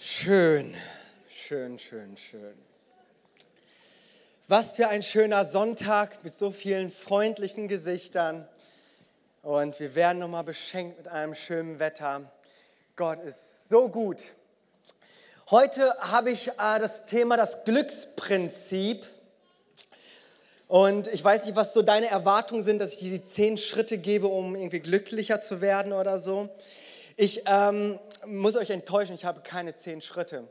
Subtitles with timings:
[0.00, 0.76] Schön,
[1.28, 2.54] schön, schön, schön.
[4.46, 8.46] Was für ein schöner Sonntag mit so vielen freundlichen Gesichtern.
[9.42, 12.30] Und wir werden nochmal beschenkt mit einem schönen Wetter.
[12.94, 14.22] Gott ist so gut.
[15.50, 19.04] Heute habe ich äh, das Thema das Glücksprinzip.
[20.68, 23.98] Und ich weiß nicht, was so deine Erwartungen sind, dass ich dir die zehn Schritte
[23.98, 26.50] gebe, um irgendwie glücklicher zu werden oder so.
[27.16, 30.48] Ich ähm, muss euch enttäuschen, ich habe keine zehn Schritte.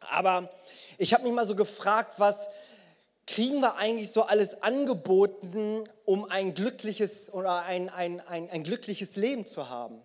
[0.00, 0.50] Aber
[0.98, 2.48] ich habe mich mal so gefragt, was
[3.26, 9.16] kriegen wir eigentlich so alles angeboten, um ein glückliches oder ein, ein, ein, ein glückliches
[9.16, 10.00] Leben zu haben?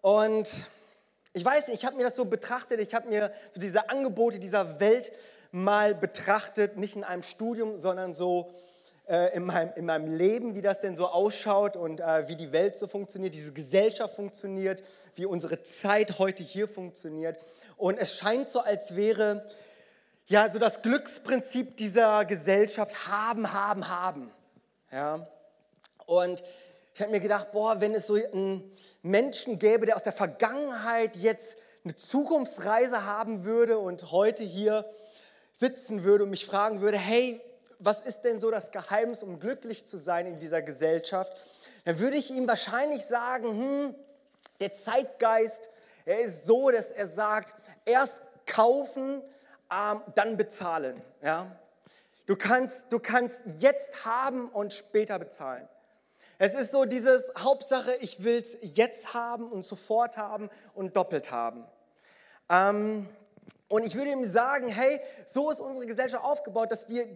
[0.00, 0.52] Und
[1.32, 4.38] ich weiß nicht, ich habe mir das so betrachtet, ich habe mir so diese Angebote
[4.38, 5.10] dieser Welt
[5.50, 8.54] mal betrachtet, nicht in einem Studium, sondern so
[9.06, 12.52] äh, in, meinem, in meinem Leben, wie das denn so ausschaut und äh, wie die
[12.52, 14.82] Welt so funktioniert, diese Gesellschaft funktioniert,
[15.14, 17.38] wie unsere Zeit heute hier funktioniert.
[17.76, 19.46] Und es scheint so, als wäre
[20.26, 24.30] ja so das Glücksprinzip dieser Gesellschaft haben, haben, haben.
[24.90, 25.26] Ja?
[26.06, 26.42] Und
[26.94, 31.16] ich habe mir gedacht, boah, wenn es so einen Menschen gäbe, der aus der Vergangenheit
[31.16, 34.84] jetzt eine Zukunftsreise haben würde und heute hier
[35.52, 37.40] sitzen würde und mich fragen würde, hey,
[37.78, 41.32] was ist denn so das Geheimnis, um glücklich zu sein in dieser Gesellschaft,
[41.84, 43.94] dann würde ich ihm wahrscheinlich sagen, hm,
[44.60, 45.70] der Zeitgeist,
[46.04, 49.22] er ist so, dass er sagt, erst kaufen,
[49.70, 51.00] ähm, dann bezahlen.
[51.22, 51.56] Ja?
[52.26, 55.68] Du, kannst, du kannst jetzt haben und später bezahlen.
[56.38, 61.30] Es ist so dieses Hauptsache, ich will es jetzt haben und sofort haben und doppelt
[61.30, 61.64] haben.
[62.48, 63.08] Ähm,
[63.68, 67.06] und ich würde ihm sagen, hey, so ist unsere Gesellschaft aufgebaut, dass wir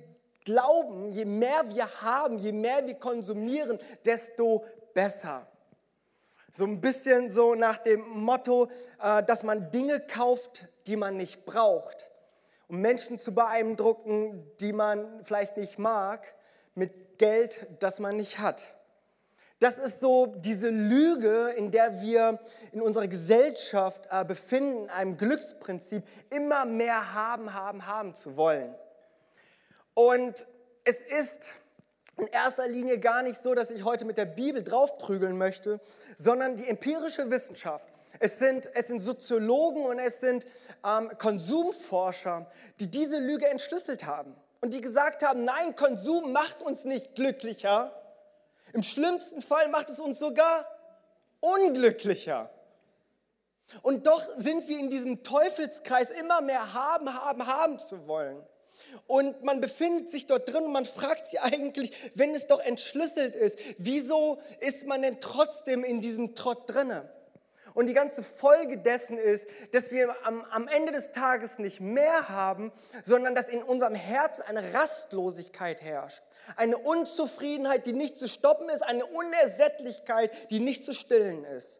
[0.48, 5.46] glauben, je mehr wir haben, je mehr wir konsumieren, desto besser.
[6.52, 8.68] So ein bisschen so nach dem Motto,
[9.02, 12.10] äh, dass man Dinge kauft, die man nicht braucht,
[12.66, 16.34] um Menschen zu beeindrucken, die man vielleicht nicht mag,
[16.74, 18.62] mit Geld, das man nicht hat.
[19.60, 22.38] Das ist so diese Lüge, in der wir
[22.72, 28.74] in unserer Gesellschaft äh, befinden, einem Glücksprinzip, immer mehr haben, haben, haben zu wollen.
[29.98, 30.46] Und
[30.84, 31.54] es ist
[32.16, 35.80] in erster Linie gar nicht so, dass ich heute mit der Bibel draufprügeln möchte,
[36.16, 37.88] sondern die empirische Wissenschaft.
[38.20, 40.46] Es sind, es sind Soziologen und es sind
[40.86, 42.48] ähm, Konsumforscher,
[42.78, 47.90] die diese Lüge entschlüsselt haben und die gesagt haben, nein, Konsum macht uns nicht glücklicher.
[48.74, 50.64] Im schlimmsten Fall macht es uns sogar
[51.40, 52.50] unglücklicher.
[53.82, 58.46] Und doch sind wir in diesem Teufelskreis, immer mehr haben, haben, haben zu wollen.
[59.06, 63.34] Und man befindet sich dort drin und man fragt sich eigentlich, wenn es doch entschlüsselt
[63.34, 67.10] ist, wieso ist man denn trotzdem in diesem Trott drinne?
[67.78, 72.28] Und die ganze Folge dessen ist, dass wir am, am, Ende des Tages nicht mehr
[72.28, 72.72] haben,
[73.04, 76.24] sondern dass in unserem Herz eine Rastlosigkeit herrscht.
[76.56, 81.78] Eine Unzufriedenheit, die nicht zu stoppen ist, eine Unersättlichkeit, die nicht zu stillen ist.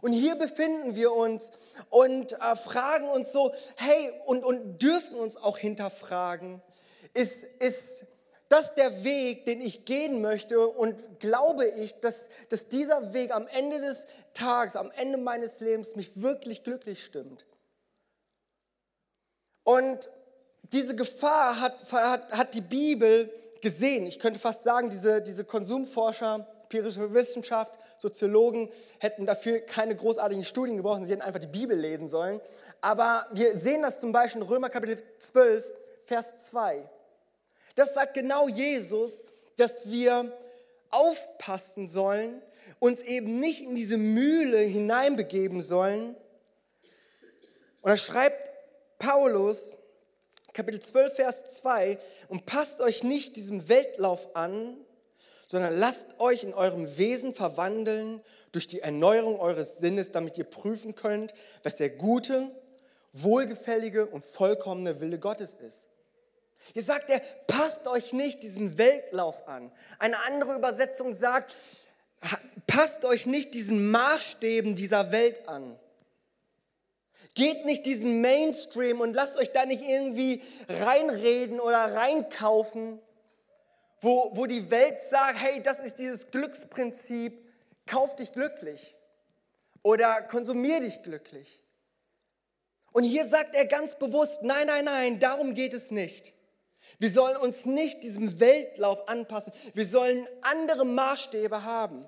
[0.00, 1.50] Und hier befinden wir uns
[1.90, 6.62] und äh, fragen uns so, hey, und, und dürfen uns auch hinterfragen,
[7.14, 8.06] ist, ist
[8.48, 13.48] das der Weg, den ich gehen möchte und glaube ich, dass, dass dieser Weg am
[13.48, 17.46] Ende des Tages, am Ende meines Lebens mich wirklich glücklich stimmt.
[19.64, 20.08] Und
[20.72, 24.06] diese Gefahr hat, hat, hat die Bibel gesehen.
[24.06, 30.76] Ich könnte fast sagen, diese, diese Konsumforscher, empirische Wissenschaft, Soziologen hätten dafür keine großartigen Studien
[30.76, 32.40] gebraucht, sie hätten einfach die Bibel lesen sollen.
[32.80, 35.72] Aber wir sehen das zum Beispiel in Römer Kapitel 12,
[36.04, 36.88] Vers 2.
[37.76, 39.22] Das sagt genau Jesus,
[39.56, 40.32] dass wir
[40.90, 42.42] aufpassen sollen,
[42.78, 46.16] uns eben nicht in diese Mühle hineinbegeben sollen.
[47.82, 48.50] Und da schreibt
[48.98, 49.76] Paulus,
[50.52, 51.98] Kapitel 12, Vers 2,
[52.28, 54.76] und passt euch nicht diesem Weltlauf an,
[55.46, 58.20] sondern lasst euch in eurem Wesen verwandeln
[58.52, 62.50] durch die Erneuerung eures Sinnes, damit ihr prüfen könnt, was der gute,
[63.12, 65.86] wohlgefällige und vollkommene Wille Gottes ist.
[66.72, 69.70] Hier sagt er, passt euch nicht diesem Weltlauf an.
[69.98, 71.54] Eine andere Übersetzung sagt,
[72.66, 75.78] passt euch nicht diesen Maßstäben dieser Welt an.
[77.34, 82.98] Geht nicht diesen Mainstream und lasst euch da nicht irgendwie reinreden oder reinkaufen,
[84.00, 87.32] wo, wo die Welt sagt, hey, das ist dieses Glücksprinzip,
[87.86, 88.96] kauf dich glücklich
[89.82, 91.62] oder konsumier dich glücklich.
[92.92, 96.32] Und hier sagt er ganz bewusst, nein, nein, nein, darum geht es nicht.
[96.98, 99.52] Wir sollen uns nicht diesem Weltlauf anpassen.
[99.74, 102.06] Wir sollen andere Maßstäbe haben.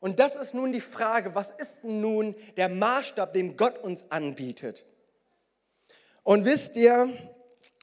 [0.00, 4.84] Und das ist nun die Frage, was ist nun der Maßstab, den Gott uns anbietet?
[6.22, 7.08] Und wisst ihr,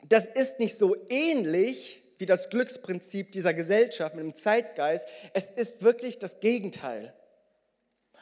[0.08, 5.08] das ist nicht so ähnlich wie das Glücksprinzip dieser Gesellschaft mit dem Zeitgeist.
[5.34, 7.14] Es ist wirklich das Gegenteil.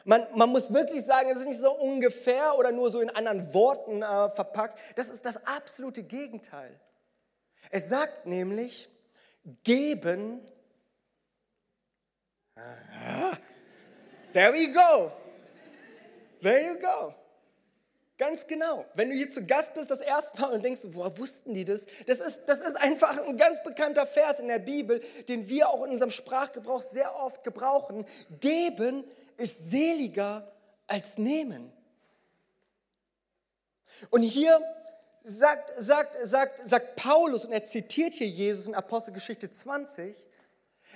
[0.04, 3.52] Man, man muss wirklich sagen, es ist nicht so ungefähr oder nur so in anderen
[3.52, 4.78] Worten äh, verpackt.
[4.96, 6.80] Das ist das absolute Gegenteil.
[7.70, 8.88] Es sagt nämlich,
[9.62, 10.40] geben.
[14.32, 15.12] There we go.
[16.40, 17.14] There you go.
[18.20, 18.84] Ganz genau.
[18.92, 21.86] Wenn du hier zu Gast bist das erste Mal und denkst, woher wussten die das?
[22.06, 25.84] Das ist, das ist einfach ein ganz bekannter Vers in der Bibel, den wir auch
[25.84, 28.04] in unserem Sprachgebrauch sehr oft gebrauchen.
[28.38, 29.04] Geben
[29.38, 30.52] ist seliger
[30.86, 31.72] als nehmen.
[34.10, 34.60] Und hier
[35.22, 40.14] sagt, sagt, sagt, sagt Paulus, und er zitiert hier Jesus in Apostelgeschichte 20,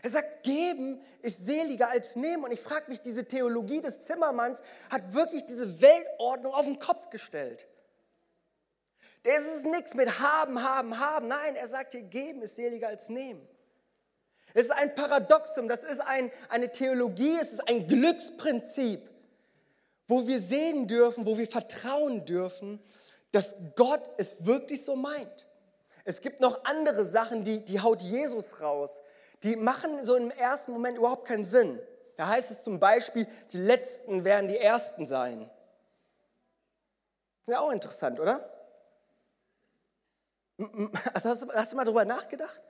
[0.04, 2.44] er sagt, geben ist seliger als nehmen.
[2.44, 4.60] Und ich frage mich, diese Theologie des Zimmermanns
[4.90, 7.66] hat wirklich diese Weltordnung auf den Kopf gestellt.
[9.22, 11.28] Das ist nichts mit haben, haben, haben.
[11.28, 13.48] Nein, er sagt hier, geben ist seliger als nehmen.
[14.52, 19.00] Es ist ein Paradoxum, das ist ein, eine Theologie, es ist ein Glücksprinzip,
[20.06, 22.78] wo wir sehen dürfen, wo wir vertrauen dürfen,
[23.32, 25.48] dass Gott es wirklich so meint.
[26.04, 29.00] Es gibt noch andere Sachen, die, die haut Jesus raus.
[29.44, 31.78] Die machen so im ersten Moment überhaupt keinen Sinn.
[32.16, 35.50] Da heißt es zum Beispiel, die Letzten werden die Ersten sein.
[37.46, 38.50] Ja, auch interessant, oder?
[41.12, 42.60] Also hast, du, hast du mal darüber nachgedacht?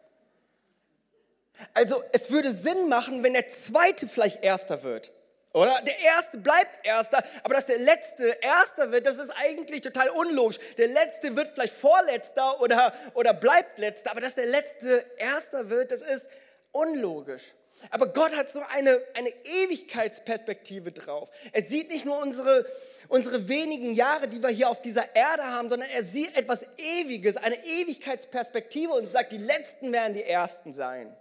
[1.74, 5.14] Also es würde Sinn machen, wenn der Zweite vielleicht Erster wird.
[5.52, 5.80] Oder?
[5.82, 10.58] Der Erste bleibt Erster, aber dass der Letzte Erster wird, das ist eigentlich total unlogisch.
[10.78, 15.92] Der Letzte wird vielleicht Vorletzter oder, oder bleibt Letzter, aber dass der Letzte Erster wird,
[15.92, 16.28] das ist
[16.74, 17.54] unlogisch.
[17.90, 21.30] Aber Gott hat so eine, eine Ewigkeitsperspektive drauf.
[21.52, 22.64] Er sieht nicht nur unsere,
[23.08, 27.36] unsere wenigen Jahre, die wir hier auf dieser Erde haben, sondern er sieht etwas Ewiges,
[27.36, 31.14] eine Ewigkeitsperspektive und sagt, die Letzten werden die Ersten sein.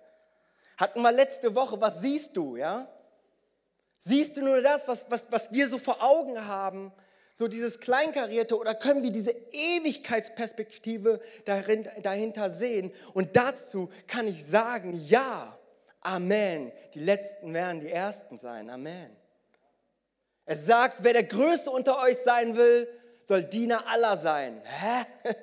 [0.78, 2.88] Hatten wir letzte Woche, was siehst du, ja?
[4.00, 6.92] Siehst du nur das, was, was, was wir so vor Augen haben,
[7.34, 12.92] so dieses Kleinkarierte, oder können wir diese Ewigkeitsperspektive darin, dahinter sehen?
[13.14, 15.58] Und dazu kann ich sagen, ja,
[16.04, 16.72] Amen.
[16.94, 18.70] Die Letzten werden die Ersten sein.
[18.70, 19.16] Amen.
[20.46, 22.88] Es sagt, wer der Größte unter euch sein will,
[23.24, 24.62] soll Diener aller sein.
[24.66, 25.06] Hä?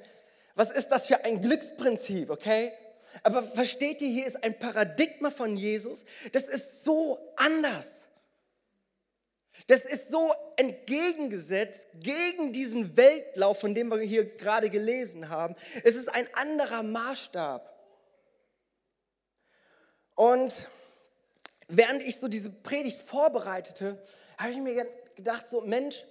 [0.54, 2.72] Was ist das für ein Glücksprinzip, okay?
[3.22, 7.99] Aber versteht ihr, hier ist ein Paradigma von Jesus, das ist so anders.
[9.66, 15.54] Das ist so entgegengesetzt gegen diesen Weltlauf, von dem wir hier gerade gelesen haben.
[15.84, 17.66] Es ist ein anderer Maßstab.
[20.14, 20.68] Und
[21.68, 24.02] während ich so diese Predigt vorbereitete,
[24.38, 26.04] habe ich mir gedacht, so Mensch,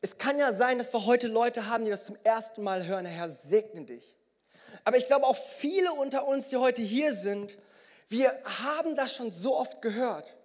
[0.00, 3.06] es kann ja sein, dass wir heute Leute haben, die das zum ersten Mal hören.
[3.06, 4.18] Herr, segne dich.
[4.84, 7.56] Aber ich glaube auch viele unter uns, die heute hier sind,
[8.08, 8.30] wir
[8.64, 10.36] haben das schon so oft gehört.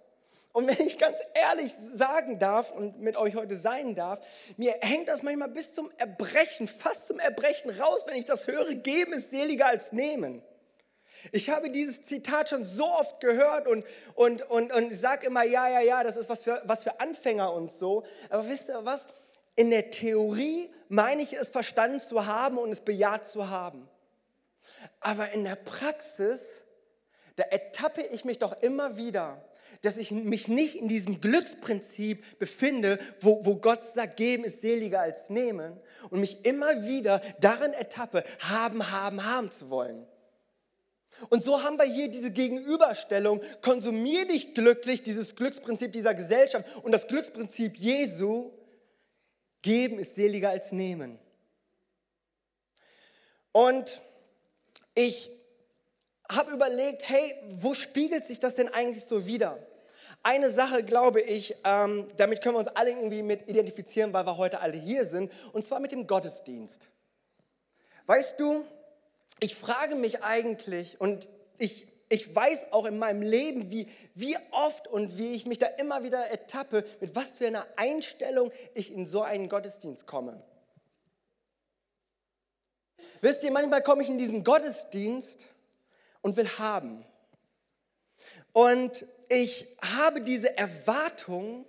[0.52, 4.20] Und wenn ich ganz ehrlich sagen darf und mit euch heute sein darf,
[4.56, 8.74] mir hängt das manchmal bis zum Erbrechen, fast zum Erbrechen raus, wenn ich das höre,
[8.74, 10.42] geben ist seliger als nehmen.
[11.32, 13.84] Ich habe dieses Zitat schon so oft gehört und,
[14.14, 17.52] und, und, und sage immer, ja, ja, ja, das ist was für, was für Anfänger
[17.52, 18.04] und so.
[18.30, 19.06] Aber wisst ihr was?
[19.56, 23.88] In der Theorie meine ich es verstanden zu haben und es bejaht zu haben.
[25.00, 26.40] Aber in der Praxis,
[27.38, 29.44] da ertappe ich mich doch immer wieder,
[29.82, 35.00] dass ich mich nicht in diesem Glücksprinzip befinde, wo, wo Gott sagt, geben ist seliger
[35.00, 35.78] als nehmen
[36.10, 40.04] und mich immer wieder darin ertappe, haben, haben, haben zu wollen.
[41.30, 46.90] Und so haben wir hier diese Gegenüberstellung, konsumier dich glücklich, dieses Glücksprinzip dieser Gesellschaft und
[46.90, 48.50] das Glücksprinzip Jesu,
[49.62, 51.20] geben ist seliger als nehmen.
[53.52, 54.00] Und
[54.96, 55.30] ich
[56.30, 59.58] habe überlegt, hey, wo spiegelt sich das denn eigentlich so wieder?
[60.22, 64.36] Eine Sache glaube ich, ähm, damit können wir uns alle irgendwie mit identifizieren, weil wir
[64.36, 66.88] heute alle hier sind, und zwar mit dem Gottesdienst.
[68.06, 68.64] Weißt du,
[69.40, 74.88] ich frage mich eigentlich und ich, ich weiß auch in meinem Leben, wie, wie oft
[74.88, 79.06] und wie ich mich da immer wieder ertappe, mit was für einer Einstellung ich in
[79.06, 80.42] so einen Gottesdienst komme.
[83.20, 85.48] Wisst ihr, manchmal komme ich in diesen Gottesdienst
[86.22, 87.04] und will haben.
[88.52, 91.66] Und ich habe diese Erwartung,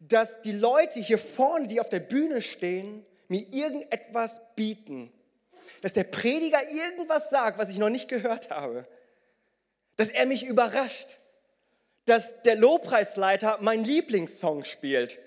[0.00, 5.12] dass die Leute hier vorne, die auf der Bühne stehen, mir irgendetwas bieten.
[5.82, 8.86] Dass der Prediger irgendwas sagt, was ich noch nicht gehört habe.
[9.96, 11.16] Dass er mich überrascht.
[12.06, 15.18] dass der Lobpreisleiter mein Lieblingssong spielt.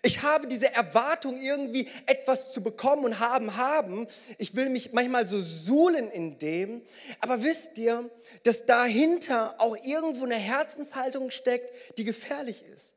[0.00, 4.06] Ich habe diese Erwartung, irgendwie etwas zu bekommen und haben, haben.
[4.38, 6.82] Ich will mich manchmal so suhlen in dem.
[7.20, 8.08] Aber wisst ihr,
[8.44, 12.94] dass dahinter auch irgendwo eine Herzenshaltung steckt, die gefährlich ist.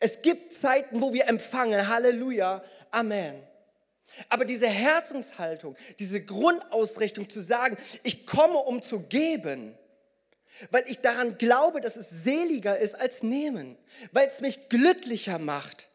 [0.00, 1.88] Es gibt Zeiten, wo wir empfangen.
[1.88, 2.62] Halleluja.
[2.90, 3.42] Amen.
[4.28, 9.76] Aber diese Herzenshaltung, diese Grundausrichtung zu sagen, ich komme, um zu geben,
[10.70, 13.76] weil ich daran glaube, dass es seliger ist als nehmen,
[14.12, 15.88] weil es mich glücklicher macht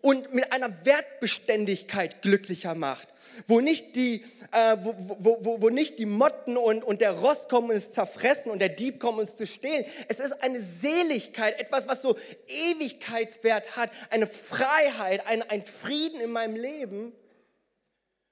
[0.00, 3.08] und mit einer Wertbeständigkeit glücklicher macht,
[3.46, 7.48] wo nicht die, äh, wo, wo, wo, wo nicht die Motten und, und der Rost
[7.48, 9.84] kommen und es zerfressen und der Dieb kommt uns zu stehlen.
[10.08, 12.16] Es ist eine Seligkeit, etwas, was so
[12.46, 17.12] Ewigkeitswert hat, eine Freiheit, ein, ein Frieden in meinem Leben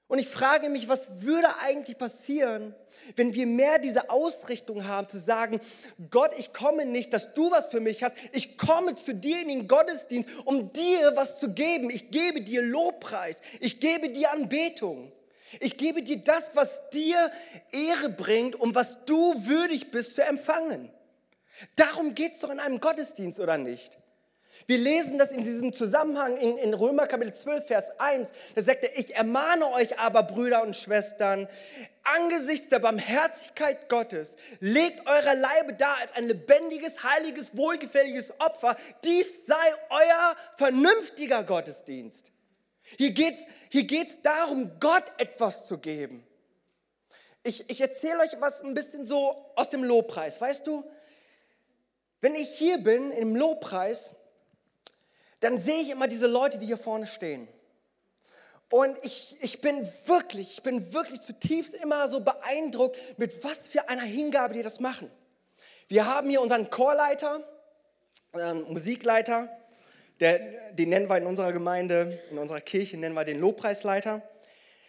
[0.07, 2.75] und ich frage mich, was würde eigentlich passieren,
[3.15, 5.59] wenn wir mehr diese Ausrichtung haben, zu sagen,
[6.11, 8.15] Gott, ich komme nicht, dass du was für mich hast.
[8.31, 11.89] Ich komme zu dir in den Gottesdienst, um dir was zu geben.
[11.89, 13.41] Ich gebe dir Lobpreis.
[13.59, 15.11] Ich gebe dir Anbetung.
[15.59, 17.17] Ich gebe dir das, was dir
[17.71, 20.91] Ehre bringt und was du würdig bist zu empfangen.
[21.75, 23.97] Darum geht es doch in einem Gottesdienst, oder nicht?
[24.67, 28.31] Wir lesen das in diesem Zusammenhang in, in Römer Kapitel 12, Vers 1.
[28.55, 31.47] Da sagt er, ich ermahne euch aber, Brüder und Schwestern,
[32.03, 38.77] angesichts der Barmherzigkeit Gottes, legt eure Leibe dar als ein lebendiges, heiliges, wohlgefälliges Opfer.
[39.03, 42.31] Dies sei euer vernünftiger Gottesdienst.
[42.97, 46.25] Hier geht es hier geht's darum, Gott etwas zu geben.
[47.43, 50.41] Ich, ich erzähle euch was ein bisschen so aus dem Lobpreis.
[50.41, 50.83] Weißt du,
[52.21, 54.14] wenn ich hier bin im Lobpreis,
[55.45, 57.47] dann sehe ich immer diese Leute, die hier vorne stehen.
[58.71, 63.87] Und ich, ich bin wirklich, ich bin wirklich zutiefst immer so beeindruckt, mit was für
[63.87, 65.09] einer Hingabe die das machen.
[65.87, 67.43] Wir haben hier unseren Chorleiter,
[68.31, 69.49] unseren Musikleiter,
[70.19, 70.39] der,
[70.71, 74.23] den nennen wir in unserer Gemeinde, in unserer Kirche nennen wir den Lobpreisleiter.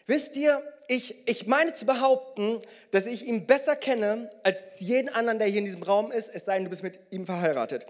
[0.07, 2.61] Wisst ihr, ich, ich meine zu behaupten,
[2.93, 6.47] dass ich ihn besser kenne als jeden anderen, der hier in diesem Raum ist, es
[6.47, 7.87] sei denn, du bist mit ihm verheiratet.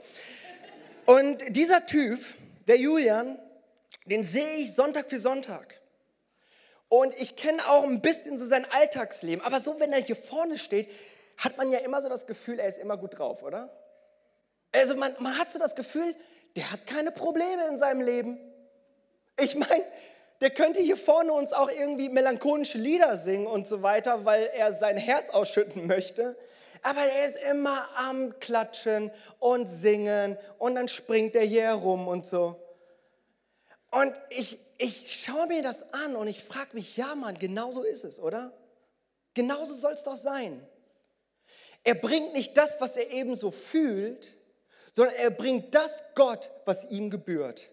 [1.04, 2.18] Und dieser Typ,
[2.66, 3.38] der Julian,
[4.06, 5.80] den sehe ich Sonntag für Sonntag.
[6.88, 9.44] Und ich kenne auch ein bisschen so sein Alltagsleben.
[9.44, 10.90] Aber so, wenn er hier vorne steht,
[11.38, 13.70] hat man ja immer so das Gefühl, er ist immer gut drauf, oder?
[14.72, 16.14] Also man, man hat so das Gefühl,
[16.54, 18.38] der hat keine Probleme in seinem Leben.
[19.38, 19.84] Ich meine,
[20.40, 24.72] der könnte hier vorne uns auch irgendwie melancholische Lieder singen und so weiter, weil er
[24.72, 26.36] sein Herz ausschütten möchte.
[26.82, 32.26] Aber er ist immer am Klatschen und Singen und dann springt er hier herum und
[32.26, 32.60] so.
[33.90, 37.82] Und ich, ich schaue mir das an und ich frage mich, ja Mann, genau so
[37.82, 38.52] ist es, oder?
[39.34, 40.66] Genauso soll es doch sein.
[41.84, 44.34] Er bringt nicht das, was er eben so fühlt,
[44.92, 47.70] sondern er bringt das Gott, was ihm gebührt.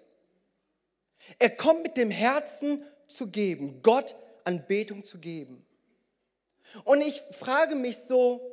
[1.40, 5.66] Er kommt mit dem Herzen zu geben, Gott Anbetung zu geben.
[6.84, 8.53] Und ich frage mich so,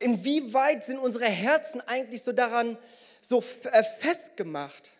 [0.00, 2.76] inwieweit sind unsere Herzen eigentlich so daran
[3.20, 4.90] so äh, festgemacht?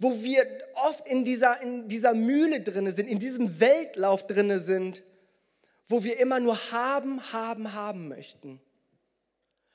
[0.00, 0.44] Wo wir
[0.86, 5.02] oft in dieser, in dieser Mühle drin sind, in diesem Weltlauf drin sind,
[5.88, 8.60] wo wir immer nur haben, haben, haben möchten.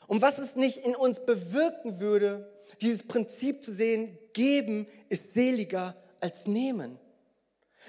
[0.07, 5.95] Und was es nicht in uns bewirken würde, dieses Prinzip zu sehen, geben ist seliger
[6.19, 6.99] als nehmen.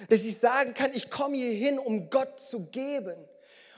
[0.08, 3.16] Dass ich sagen kann, ich komme hier hin, um Gott zu geben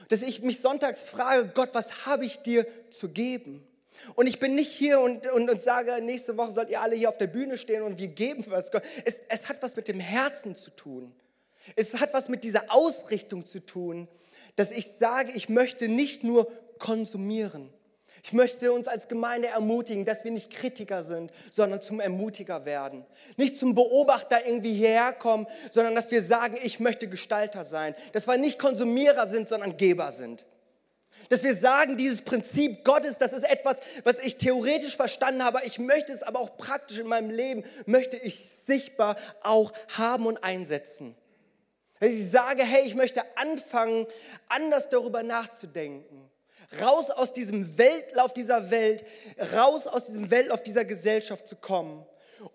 [0.09, 3.65] dass ich mich sonntags frage, Gott, was habe ich dir zu geben?
[4.15, 7.09] Und ich bin nicht hier und, und, und sage, nächste Woche sollt ihr alle hier
[7.09, 8.83] auf der Bühne stehen und wir geben was Gott.
[9.05, 11.13] Es, es hat was mit dem Herzen zu tun.
[11.75, 14.07] Es hat was mit dieser Ausrichtung zu tun,
[14.55, 17.69] dass ich sage, ich möchte nicht nur konsumieren,
[18.23, 23.05] ich möchte uns als Gemeinde ermutigen, dass wir nicht Kritiker sind, sondern zum Ermutiger werden.
[23.35, 27.95] Nicht zum Beobachter irgendwie hierher kommen, sondern dass wir sagen, ich möchte Gestalter sein.
[28.13, 30.45] Dass wir nicht Konsumierer sind, sondern Geber sind.
[31.29, 35.77] Dass wir sagen, dieses Prinzip Gottes, das ist etwas, was ich theoretisch verstanden habe, ich
[35.77, 41.15] möchte es aber auch praktisch in meinem Leben, möchte ich sichtbar auch haben und einsetzen.
[41.99, 44.05] Wenn ich sage, hey, ich möchte anfangen,
[44.47, 46.29] anders darüber nachzudenken
[46.81, 49.05] raus aus diesem Weltlauf dieser Welt,
[49.55, 52.05] raus aus diesem Weltlauf dieser Gesellschaft zu kommen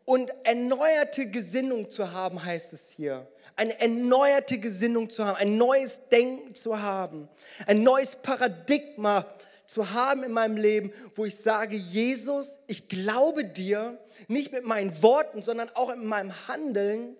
[0.04, 3.26] und erneuerte Gesinnung zu haben, heißt es hier.
[3.56, 7.28] Eine erneuerte Gesinnung zu haben, ein neues Denken zu haben,
[7.66, 9.26] ein neues Paradigma
[9.66, 15.02] zu haben in meinem Leben, wo ich sage, Jesus, ich glaube dir, nicht mit meinen
[15.02, 17.16] Worten, sondern auch in meinem Handeln,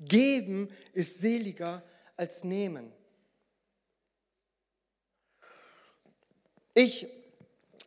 [0.00, 1.82] geben ist seliger
[2.16, 2.92] als nehmen.
[6.78, 7.06] Ich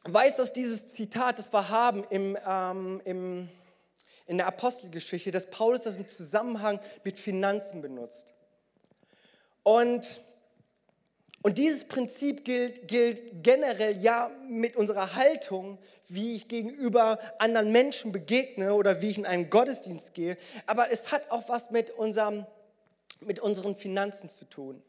[0.05, 3.50] weiß, dass dieses Zitat, das wir haben im, ähm, im,
[4.25, 8.34] in der Apostelgeschichte, dass Paulus das im Zusammenhang mit Finanzen benutzt.
[9.62, 10.22] Und,
[11.43, 15.77] und dieses Prinzip gilt, gilt generell ja mit unserer Haltung,
[16.08, 20.36] wie ich gegenüber anderen Menschen begegne oder wie ich in einen Gottesdienst gehe.
[20.65, 22.48] Aber es hat auch was mit, unserem,
[23.22, 24.81] mit unseren Finanzen zu tun.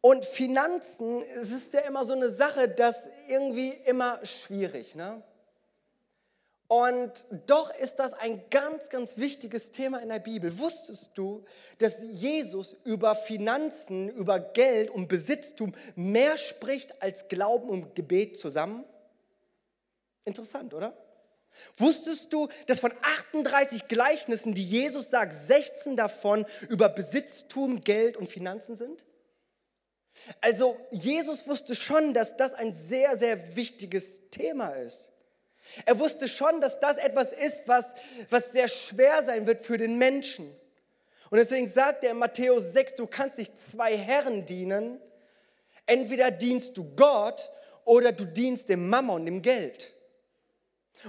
[0.00, 4.94] Und Finanzen, es ist ja immer so eine Sache, das irgendwie immer schwierig.
[4.94, 5.22] Ne?
[6.68, 10.56] Und doch ist das ein ganz, ganz wichtiges Thema in der Bibel.
[10.58, 11.44] Wusstest du,
[11.78, 18.84] dass Jesus über Finanzen, über Geld und Besitztum mehr spricht als Glauben und Gebet zusammen?
[20.24, 20.96] Interessant, oder?
[21.76, 28.28] Wusstest du, dass von 38 Gleichnissen, die Jesus sagt, 16 davon über Besitztum, Geld und
[28.28, 29.04] Finanzen sind?
[30.40, 35.10] Also Jesus wusste schon, dass das ein sehr, sehr wichtiges Thema ist.
[35.86, 37.94] Er wusste schon, dass das etwas ist, was,
[38.28, 40.54] was sehr schwer sein wird für den Menschen.
[41.30, 45.00] Und deswegen sagt er in Matthäus 6, du kannst nicht zwei Herren dienen.
[45.86, 47.50] Entweder dienst du Gott
[47.84, 49.92] oder du dienst dem Mammon, dem Geld.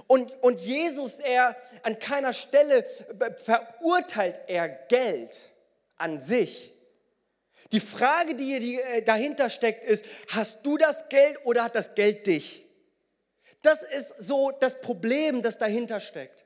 [0.07, 2.85] Und, und Jesus, er an keiner Stelle
[3.37, 5.39] verurteilt er Geld
[5.97, 6.73] an sich.
[7.71, 11.95] Die Frage, die hier äh, dahinter steckt, ist, hast du das Geld oder hat das
[11.95, 12.65] Geld dich?
[13.61, 16.45] Das ist so das Problem, das dahinter steckt.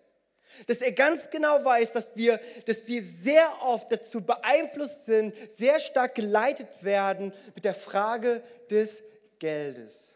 [0.68, 5.80] Dass er ganz genau weiß, dass wir, dass wir sehr oft dazu beeinflusst sind, sehr
[5.80, 9.02] stark geleitet werden mit der Frage des
[9.40, 10.14] Geldes.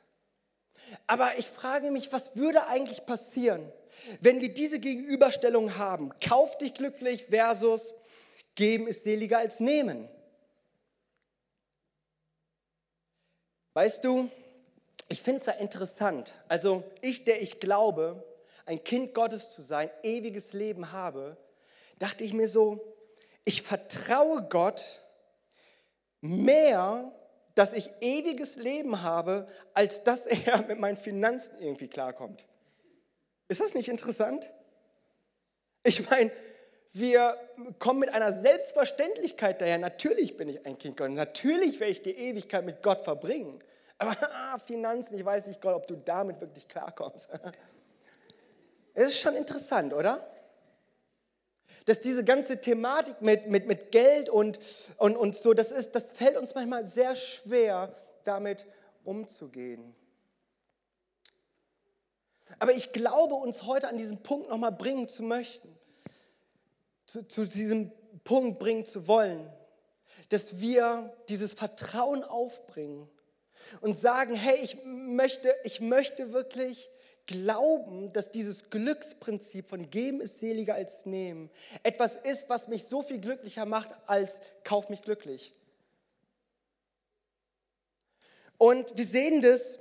[1.08, 3.72] Aber ich frage mich, was würde eigentlich passieren,
[4.22, 6.12] wenn wir diese Gegenüberstellung haben?
[6.26, 7.94] Kauf dich glücklich versus
[8.56, 10.10] geben ist seliger als nehmen.
[13.74, 14.30] Weißt du,
[15.10, 16.36] ich finde es ja interessant.
[16.48, 18.24] Also ich, der ich glaube,
[18.66, 21.38] ein Kind Gottes zu sein, ewiges Leben habe,
[21.98, 22.96] dachte ich mir so,
[23.46, 25.02] ich vertraue Gott
[26.22, 27.12] mehr,
[27.56, 32.46] dass ich ewiges Leben habe, als dass er mit meinen Finanzen irgendwie klarkommt.
[33.48, 34.54] Ist das nicht interessant?
[35.84, 36.32] Ich meine,
[36.92, 37.38] wir
[37.78, 39.78] kommen mit einer Selbstverständlichkeit daher.
[39.78, 41.16] Natürlich bin ich ein Kind Gottes.
[41.16, 43.60] Natürlich werde ich die Ewigkeit mit Gott verbringen.
[44.00, 47.28] Aber ah, Finanzen, ich weiß nicht, Gott, ob du damit wirklich klarkommst.
[48.96, 50.28] Es ist schon interessant, oder?
[51.86, 54.60] Dass diese ganze Thematik mit, mit, mit Geld und,
[54.98, 58.66] und, und so, das, ist, das fällt uns manchmal sehr schwer, damit
[59.06, 59.96] umzugehen.
[62.58, 65.79] Aber ich glaube, uns heute an diesen Punkt nochmal bringen zu möchten,
[67.10, 67.92] zu, zu diesem
[68.24, 69.52] Punkt bringen zu wollen,
[70.30, 73.10] dass wir dieses Vertrauen aufbringen
[73.82, 76.90] und sagen, hey, ich möchte, ich möchte wirklich
[77.26, 81.50] glauben, dass dieses Glücksprinzip von geben ist seliger als nehmen
[81.84, 85.54] etwas ist, was mich so viel glücklicher macht als kauf mich glücklich.
[88.58, 89.80] Und wir sehen das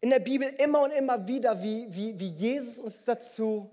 [0.00, 3.70] in der Bibel immer und immer wieder, wie, wie, wie Jesus uns dazu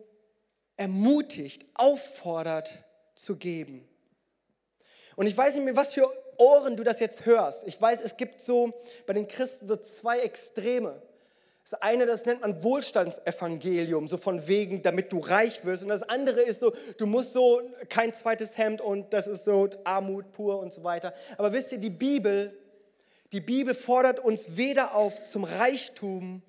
[0.77, 2.83] ermutigt, auffordert
[3.15, 3.88] zu geben.
[5.15, 7.67] Und ich weiß nicht mehr, was für Ohren du das jetzt hörst.
[7.67, 8.73] Ich weiß, es gibt so
[9.05, 11.01] bei den Christen so zwei Extreme.
[11.69, 15.83] Das eine, das nennt man Wohlstandsevangelium, so von wegen, damit du reich wirst.
[15.83, 19.69] Und das andere ist so, du musst so kein zweites Hemd und das ist so
[19.83, 21.13] Armut pur und so weiter.
[21.38, 22.57] Aber wisst ihr, die Bibel,
[23.31, 26.41] die Bibel fordert uns weder auf zum Reichtum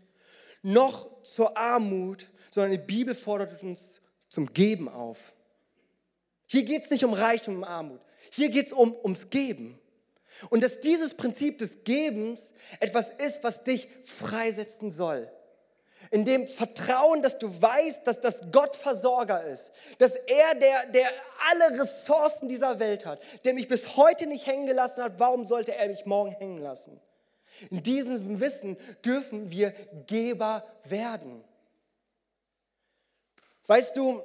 [0.62, 4.00] noch zur Armut, sondern die Bibel fordert uns
[4.34, 5.32] zum Geben auf.
[6.46, 8.00] Hier geht es nicht um Reichtum und Armut.
[8.32, 9.78] Hier geht es um, ums Geben.
[10.50, 15.30] Und dass dieses Prinzip des Gebens etwas ist, was dich freisetzen soll.
[16.10, 21.08] In dem Vertrauen, dass du weißt, dass das Gott Versorger ist, dass er, der, der
[21.50, 25.74] alle Ressourcen dieser Welt hat, der mich bis heute nicht hängen gelassen hat, warum sollte
[25.74, 27.00] er mich morgen hängen lassen?
[27.70, 29.70] In diesem Wissen dürfen wir
[30.06, 31.44] Geber werden.
[33.66, 34.22] Weißt du,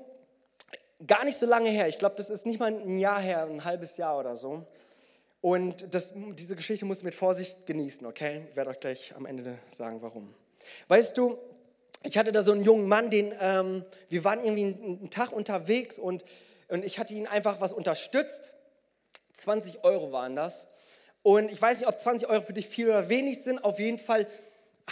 [1.05, 3.63] gar nicht so lange her, ich glaube, das ist nicht mal ein Jahr her, ein
[3.63, 4.65] halbes Jahr oder so.
[5.41, 8.47] Und das, diese Geschichte muss mit Vorsicht genießen, okay?
[8.49, 10.33] Ich werde euch gleich am Ende sagen, warum.
[10.89, 11.37] Weißt du,
[12.03, 15.97] ich hatte da so einen jungen Mann, den, ähm, wir waren irgendwie einen, Tag unterwegs
[15.97, 16.25] und,
[16.67, 18.51] und ich hatte ihn einfach was unterstützt.
[19.33, 20.67] 20 Euro waren das.
[21.23, 23.63] Und ich weiß nicht, ob 20 Euro für dich viel oder wenig sind.
[23.63, 24.27] Auf jeden Fall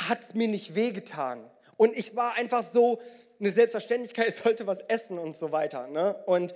[0.08, 1.44] hat es mir nicht wehgetan.
[1.76, 3.02] Und ich war einfach so,
[3.40, 5.88] eine Selbstverständlichkeit, ich sollte was essen und so weiter.
[5.88, 6.16] Ne?
[6.26, 6.54] Und,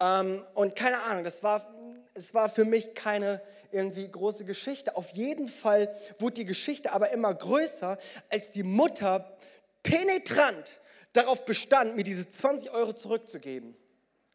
[0.00, 1.74] ähm, und keine Ahnung, das war
[2.14, 3.42] es war für mich keine
[3.72, 4.96] irgendwie große Geschichte.
[4.96, 7.98] Auf jeden Fall wurde die Geschichte aber immer größer,
[8.30, 9.36] als die Mutter
[9.82, 10.80] penetrant
[11.12, 13.76] darauf bestand, mir diese 20 Euro zurückzugeben.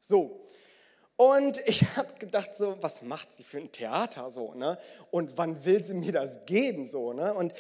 [0.02, 0.46] So.
[1.16, 4.78] Und ich habe gedacht, so, was macht sie für ein Theater so, ne?
[5.10, 7.34] Und wann will sie mir das geben so, ne?
[7.34, 7.54] Und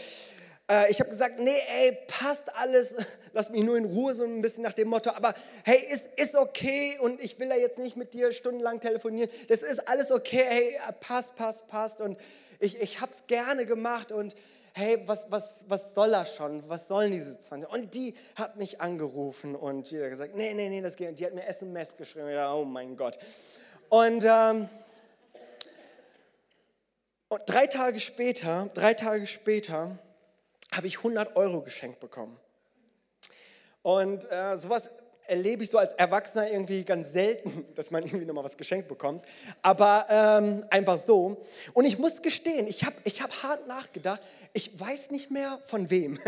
[0.70, 2.94] äh, ich habe gesagt, nee, ey, passt alles,
[3.34, 6.36] lass mich nur in Ruhe, so ein bisschen nach dem Motto, aber hey, ist, ist
[6.36, 10.46] okay und ich will da jetzt nicht mit dir stundenlang telefonieren, das ist alles okay,
[10.48, 12.00] hey, passt, passt, passt.
[12.00, 12.18] Und
[12.60, 14.36] ich, ich habe es gerne gemacht und
[14.74, 17.70] hey, was, was, was soll das schon, was sollen diese 20?
[17.70, 21.26] Und die hat mich angerufen und die hat gesagt, nee, nee, nee, das geht, die
[21.26, 23.18] hat mir SMS geschrieben, ja, oh mein Gott.
[23.90, 24.70] Und, ähm,
[27.28, 29.98] und drei Tage später, drei Tage später,
[30.74, 32.40] habe ich 100 Euro geschenkt bekommen.
[33.82, 34.90] Und äh, sowas
[35.30, 39.26] erlebe ich so als Erwachsener irgendwie ganz selten, dass man irgendwie nochmal was geschenkt bekommt.
[39.62, 41.42] Aber ähm, einfach so.
[41.74, 44.22] Und ich muss gestehen, ich habe ich hab hart nachgedacht.
[44.54, 46.20] Ich weiß nicht mehr von wem.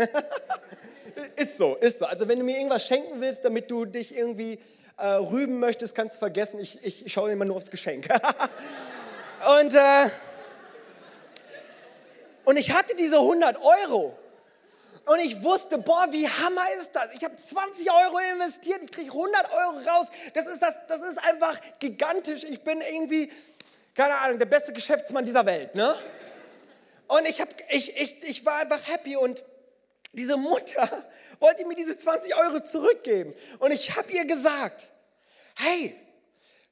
[1.36, 2.06] ist so, ist so.
[2.06, 4.60] Also wenn du mir irgendwas schenken willst, damit du dich irgendwie
[4.96, 6.60] äh, rüben möchtest, kannst du vergessen.
[6.60, 8.08] Ich, ich schaue immer nur aufs Geschenk.
[9.60, 10.08] und, äh,
[12.44, 14.16] und ich hatte diese 100 Euro.
[15.04, 17.08] Und ich wusste, boah, wie hammer ist das?
[17.14, 20.06] Ich habe 20 Euro investiert, ich kriege 100 Euro raus.
[20.34, 22.44] Das ist, das, das ist einfach gigantisch.
[22.44, 23.30] Ich bin irgendwie,
[23.94, 25.74] keine Ahnung, der beste Geschäftsmann dieser Welt.
[25.74, 25.94] Ne?
[27.08, 29.42] Und ich, hab, ich, ich, ich war einfach happy und
[30.12, 30.88] diese Mutter
[31.40, 33.34] wollte mir diese 20 Euro zurückgeben.
[33.58, 34.86] Und ich habe ihr gesagt,
[35.56, 35.94] hey,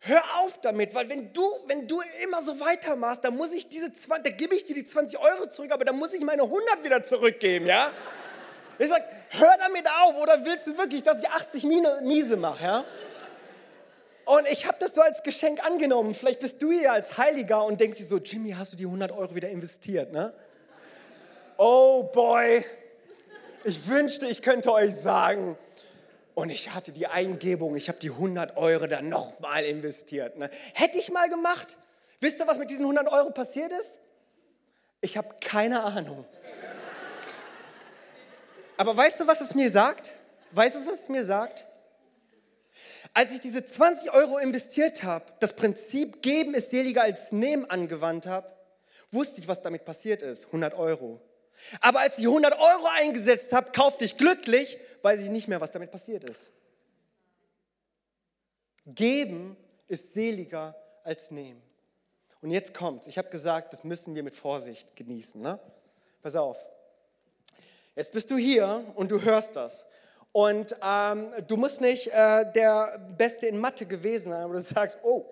[0.01, 3.93] hör auf damit, weil wenn du, wenn du immer so weitermachst, dann muss ich diese
[3.93, 6.85] 20, da gebe ich dir die 20 Euro zurück, aber dann muss ich meine 100
[6.85, 7.91] wieder zurückgeben, ja?
[8.79, 11.65] Ich sage, hör damit auf oder willst du wirklich, dass ich 80
[12.03, 12.65] Miese mache?
[12.65, 12.85] Ja?
[14.25, 16.15] Und ich habe das so als Geschenk angenommen.
[16.15, 19.13] Vielleicht bist du hier als Heiliger und denkst dir so, Jimmy, hast du die 100
[19.13, 20.13] Euro wieder investiert?
[20.13, 20.33] Ne?
[21.59, 22.65] Oh boy,
[23.65, 25.59] ich wünschte, ich könnte euch sagen,
[26.41, 30.39] und ich hatte die Eingebung, ich habe die 100 Euro dann nochmal investiert.
[30.39, 30.51] Ne?
[30.75, 31.77] Hätte ich mal gemacht.
[32.21, 33.99] Wisst ihr, was mit diesen 100 Euro passiert ist?
[35.01, 36.25] Ich habe keine Ahnung.
[38.77, 40.11] Aber weißt du, was es mir sagt?
[40.53, 41.67] Weißt du, was es mir sagt?
[43.13, 48.27] Als ich diese 20 Euro investiert habe, das Prinzip geben ist seliger als nehmen angewandt
[48.27, 48.51] habe,
[49.11, 50.47] wusste ich, was damit passiert ist.
[50.47, 51.21] 100 Euro.
[51.81, 55.71] Aber als ich 100 Euro eingesetzt habe, kaufte ich glücklich, weiß ich nicht mehr, was
[55.71, 56.51] damit passiert ist.
[58.87, 59.57] Geben
[59.89, 61.63] ist seliger als nehmen.
[62.43, 63.07] Und jetzt kommt's.
[63.07, 65.41] Ich habe gesagt, das müssen wir mit Vorsicht genießen.
[65.41, 65.59] Ne?
[66.23, 66.57] Pass auf.
[67.95, 69.85] Jetzt bist du hier und du hörst das.
[70.33, 74.99] Und ähm, du musst nicht äh, der Beste in Mathe gewesen sein, aber du sagst,
[75.03, 75.27] oh,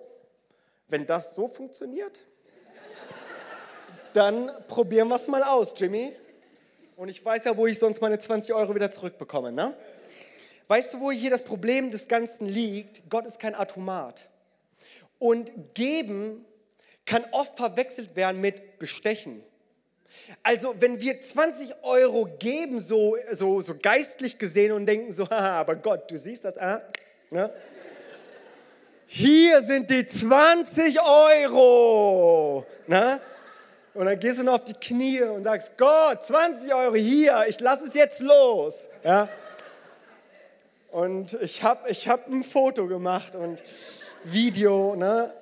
[0.89, 2.25] wenn das so funktioniert,
[4.13, 6.13] dann probieren wir es mal aus, Jimmy.
[6.95, 9.51] Und ich weiß ja, wo ich sonst meine 20 Euro wieder zurückbekomme.
[9.51, 9.73] Ne?
[10.67, 13.09] Weißt du, wo hier das Problem des Ganzen liegt?
[13.09, 14.29] Gott ist kein Automat.
[15.17, 16.45] Und geben
[17.05, 19.43] kann oft verwechselt werden mit bestechen.
[20.43, 25.59] Also wenn wir 20 Euro geben, so, so, so geistlich gesehen und denken so, haha,
[25.59, 26.81] aber Gott, du siehst das, ah,
[27.29, 27.51] ne?
[29.07, 32.65] hier sind die 20 Euro.
[32.87, 33.19] Ne?
[33.93, 37.59] Und dann gehst du noch auf die Knie und sagst, Gott, 20 Euro hier, ich
[37.59, 38.87] lasse es jetzt los.
[39.03, 39.27] Ja?
[40.91, 43.61] Und ich habe ich hab ein Foto gemacht und
[44.23, 44.95] Video.
[44.95, 45.33] Ne?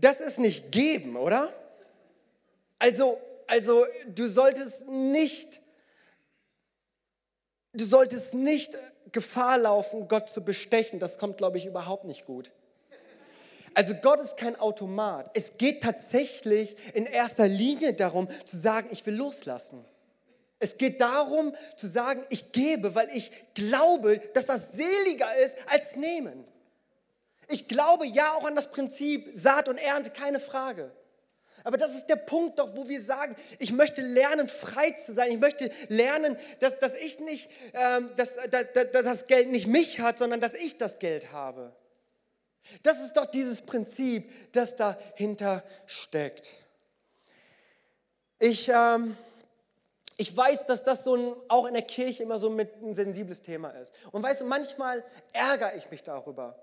[0.00, 1.52] Das ist nicht geben, oder?
[2.78, 3.18] Also
[3.50, 5.60] also du solltest nicht,
[7.72, 8.78] du solltest nicht
[9.10, 11.00] Gefahr laufen, Gott zu bestechen.
[11.00, 12.52] Das kommt, glaube ich, überhaupt nicht gut.
[13.74, 15.30] Also Gott ist kein Automat.
[15.34, 19.84] Es geht tatsächlich in erster Linie darum zu sagen, ich will loslassen.
[20.58, 25.96] Es geht darum zu sagen, ich gebe, weil ich glaube, dass das seliger ist als
[25.96, 26.44] nehmen.
[27.48, 30.92] Ich glaube ja auch an das Prinzip Saat und Ernte, keine Frage.
[31.64, 35.30] Aber das ist der Punkt doch, wo wir sagen, ich möchte lernen, frei zu sein.
[35.30, 40.00] Ich möchte lernen, dass, dass ich nicht, ähm, dass, dass, dass das Geld nicht mich
[40.00, 41.72] hat, sondern dass ich das Geld habe.
[42.82, 46.52] Das ist doch dieses Prinzip, das dahinter steckt.
[48.38, 49.16] Ich, ähm,
[50.16, 53.42] ich weiß, dass das so ein, auch in der Kirche immer so mit ein sensibles
[53.42, 53.94] Thema ist.
[54.12, 56.58] Und weißt du, manchmal ärgere ich mich darüber.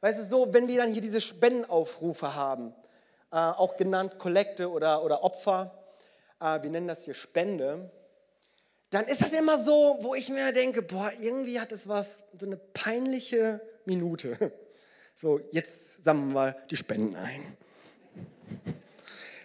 [0.00, 2.74] Weißt du, so, wenn wir dann hier diese Spendenaufrufe haben,
[3.30, 5.78] äh, auch genannt Kollekte oder, oder Opfer,
[6.40, 7.90] äh, wir nennen das hier Spende,
[8.90, 12.46] dann ist das immer so, wo ich mir denke, boah, irgendwie hat es was, so
[12.46, 14.52] eine peinliche Minute.
[15.14, 17.56] So, jetzt sammeln wir die Spenden ein.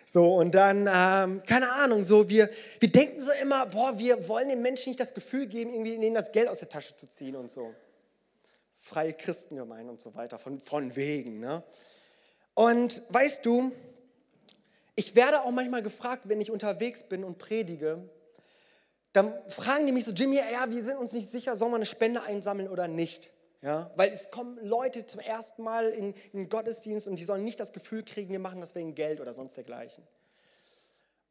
[0.06, 2.49] So, und dann, ähm, keine Ahnung, so, wir,
[2.80, 6.15] wir denken so immer, boah, wir wollen den Menschen nicht das Gefühl geben, irgendwie ihnen
[6.15, 7.75] das Geld aus der Tasche zu ziehen und so.
[8.80, 11.62] Freie Christengemeinde und so weiter, von, von wegen, ne?
[12.53, 13.71] Und weißt du,
[14.95, 18.10] ich werde auch manchmal gefragt, wenn ich unterwegs bin und predige,
[19.13, 21.86] dann fragen die mich so, Jimmy, ja, wir sind uns nicht sicher, sollen wir eine
[21.86, 23.30] Spende einsammeln oder nicht?
[23.61, 27.43] Ja, weil es kommen Leute zum ersten Mal in, in den Gottesdienst und die sollen
[27.43, 30.03] nicht das Gefühl kriegen, wir machen das wegen Geld oder sonst dergleichen.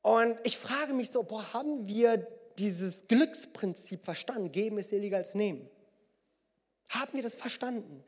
[0.03, 2.27] Und ich frage mich so, boah, haben wir
[2.59, 4.51] dieses Glücksprinzip verstanden?
[4.51, 5.69] Geben ist seliger als nehmen.
[6.89, 8.05] Haben wir das verstanden?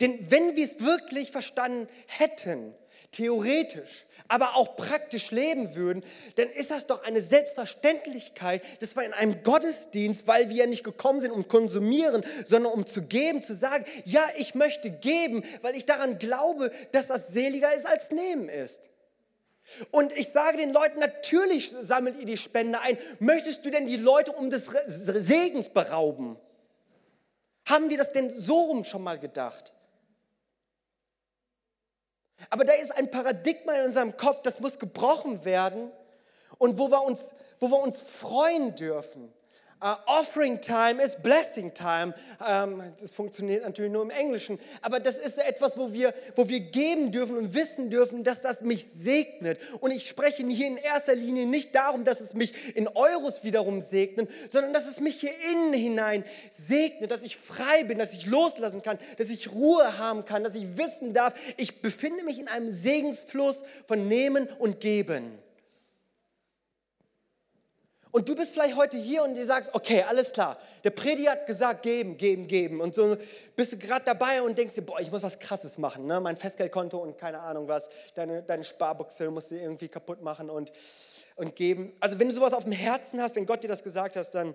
[0.00, 2.74] Denn wenn wir es wirklich verstanden hätten,
[3.12, 6.02] theoretisch, aber auch praktisch leben würden,
[6.36, 10.84] dann ist das doch eine Selbstverständlichkeit, dass wir in einem Gottesdienst, weil wir ja nicht
[10.84, 15.76] gekommen sind, um konsumieren, sondern um zu geben, zu sagen, ja, ich möchte geben, weil
[15.76, 18.90] ich daran glaube, dass das seliger ist als nehmen ist.
[19.90, 22.98] Und ich sage den Leuten, natürlich sammelt ihr die Spende ein.
[23.18, 26.36] Möchtest du denn die Leute um des Segens berauben?
[27.66, 29.72] Haben wir das denn so rum schon mal gedacht?
[32.50, 35.90] Aber da ist ein Paradigma in unserem Kopf, das muss gebrochen werden
[36.58, 39.32] und wo wir uns, wo wir uns freuen dürfen.
[39.78, 42.14] Uh, offering Time ist Blessing Time.
[42.40, 44.58] Um, ähm, das funktioniert natürlich nur im Englischen.
[44.80, 48.40] Aber das ist so etwas, wo wir, wo wir geben dürfen und wissen dürfen, dass
[48.40, 49.60] das mich segnet.
[49.80, 53.82] Und ich spreche hier in erster Linie nicht darum, dass es mich in Euros wiederum
[53.82, 56.24] segnet, sondern dass es mich hier innen hinein
[56.58, 60.54] segnet, dass ich frei bin, dass ich loslassen kann, dass ich Ruhe haben kann, dass
[60.54, 65.45] ich wissen darf, ich befinde mich in einem Segensfluss von Nehmen und Geben.
[68.16, 71.46] Und du bist vielleicht heute hier und du sagst, okay, alles klar, der Predi hat
[71.46, 72.80] gesagt, geben, geben, geben.
[72.80, 73.14] Und so
[73.56, 76.06] bist du gerade dabei und denkst dir, boah, ich muss was Krasses machen.
[76.06, 76.18] Ne?
[76.18, 80.72] Mein Festgeldkonto und keine Ahnung was, deine, deine Sparbuchse musst du irgendwie kaputt machen und,
[81.34, 81.94] und geben.
[82.00, 84.54] Also wenn du sowas auf dem Herzen hast, wenn Gott dir das gesagt hat, dann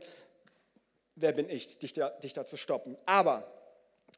[1.16, 2.98] wer bin ich, dich da, dich da zu stoppen.
[3.06, 3.46] Aber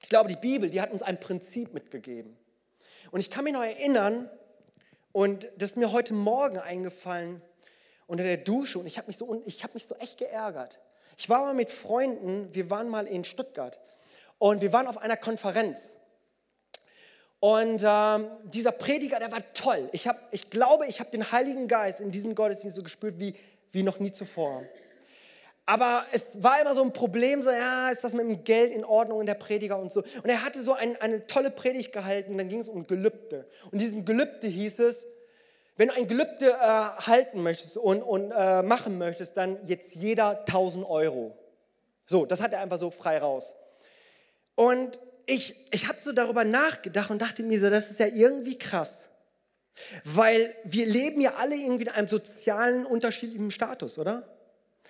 [0.02, 2.38] ich glaube, die Bibel, die hat uns ein Prinzip mitgegeben.
[3.12, 4.30] Und ich kann mich noch erinnern,
[5.12, 7.42] und das ist mir heute Morgen eingefallen,
[8.14, 10.80] unter der Dusche und ich habe mich, so, hab mich so echt geärgert.
[11.18, 13.80] Ich war mal mit Freunden, wir waren mal in Stuttgart
[14.38, 15.98] und wir waren auf einer Konferenz.
[17.40, 19.90] Und ähm, dieser Prediger, der war toll.
[19.94, 23.34] Ich, hab, ich glaube, ich habe den Heiligen Geist in diesem Gottesdienst so gespürt wie,
[23.72, 24.62] wie noch nie zuvor.
[25.66, 28.86] Aber es war immer so ein Problem, so, ja, ist das mit dem Geld in
[28.86, 30.02] Ordnung in der Prediger und so.
[30.02, 33.48] Und er hatte so ein, eine tolle Predigt gehalten, dann ging es um Gelübde.
[33.72, 35.08] Und diesem Gelübde hieß es,
[35.76, 40.40] wenn du ein Gelübde äh, halten möchtest und, und äh, machen möchtest, dann jetzt jeder
[40.42, 41.38] 1000 Euro.
[42.06, 43.56] So, das hat er einfach so frei raus.
[44.56, 48.58] Und ich, ich habe so darüber nachgedacht und dachte mir so, das ist ja irgendwie
[48.58, 49.10] krass.
[50.04, 54.28] Weil wir leben ja alle irgendwie in einem sozialen, unterschiedlichen Status, oder?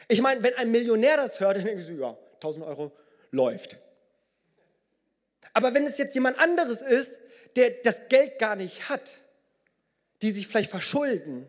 [0.09, 2.91] Ich meine, wenn ein Millionär das hört, dann denke ich so, ja, 1000 Euro
[3.31, 3.77] läuft.
[5.53, 7.19] Aber wenn es jetzt jemand anderes ist,
[7.55, 9.13] der das Geld gar nicht hat,
[10.23, 11.47] die sich vielleicht verschulden.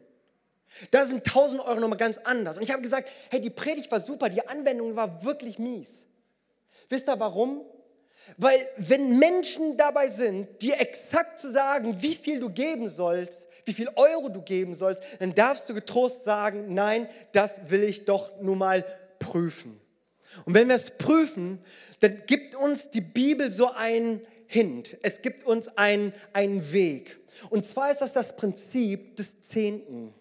[0.90, 2.56] Da sind 1000 Euro nochmal ganz anders.
[2.56, 6.04] Und ich habe gesagt, hey, die Predigt war super, die Anwendung war wirklich mies.
[6.88, 7.62] Wisst ihr warum?
[8.36, 13.72] Weil wenn Menschen dabei sind, dir exakt zu sagen, wie viel du geben sollst, wie
[13.72, 18.40] viel Euro du geben sollst, dann darfst du getrost sagen, nein, das will ich doch
[18.40, 18.84] nur mal
[19.18, 19.80] prüfen.
[20.44, 21.62] Und wenn wir es prüfen,
[22.00, 24.96] dann gibt uns die Bibel so einen Hint.
[25.02, 27.18] Es gibt uns einen, einen Weg.
[27.50, 30.14] Und zwar ist das das Prinzip des Zehnten.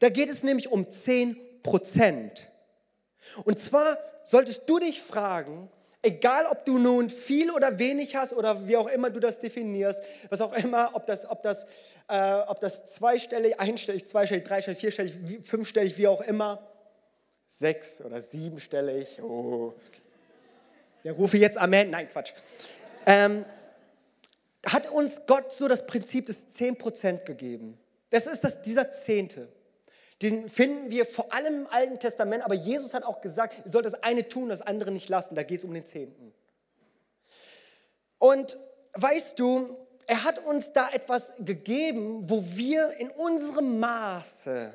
[0.00, 2.50] Da geht es nämlich um 10 Prozent.
[3.44, 5.68] Und zwar solltest du dich fragen,
[6.02, 10.02] egal ob du nun viel oder wenig hast oder wie auch immer du das definierst,
[10.30, 11.66] was auch immer, ob das, ob das,
[12.08, 16.66] äh, ob das zweistellig, einstellig, zweistellig, dreistellig, vierstellig, fünfstellig, wie auch immer,
[17.48, 19.74] sechs- oder siebenstellig, oh.
[21.04, 22.32] Der rufe jetzt Amen, nein, Quatsch.
[23.06, 23.44] Ähm,
[24.66, 27.78] hat uns Gott so das Prinzip des 10% gegeben.
[28.10, 29.48] Das ist das, dieser Zehnte.
[30.22, 33.84] Den finden wir vor allem im Alten Testament, aber Jesus hat auch gesagt, ihr sollt
[33.84, 35.34] das eine tun, das andere nicht lassen.
[35.34, 36.32] Da geht es um den Zehnten.
[38.18, 38.56] Und
[38.94, 44.72] weißt du, er hat uns da etwas gegeben, wo wir in unserem Maße,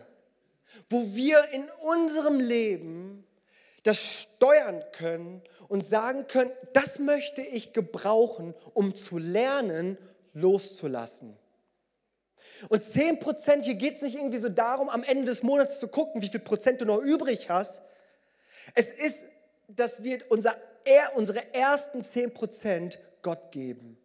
[0.90, 3.26] wo wir in unserem Leben
[3.84, 9.98] das steuern können und sagen können, das möchte ich gebrauchen, um zu lernen,
[10.34, 11.38] loszulassen.
[12.70, 15.88] Und 10 Prozent, hier geht es nicht irgendwie so darum, am Ende des Monats zu
[15.88, 17.82] gucken, wie viel Prozent du noch übrig hast.
[18.76, 19.26] Es ist,
[19.68, 20.56] dass wir unser,
[21.16, 23.98] unsere ersten 10 Prozent Gott geben.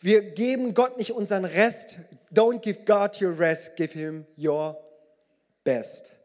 [0.00, 1.98] Wir geben Gott nicht unseren Rest.
[2.32, 4.76] Don't give God your rest, give him your
[5.64, 6.15] best.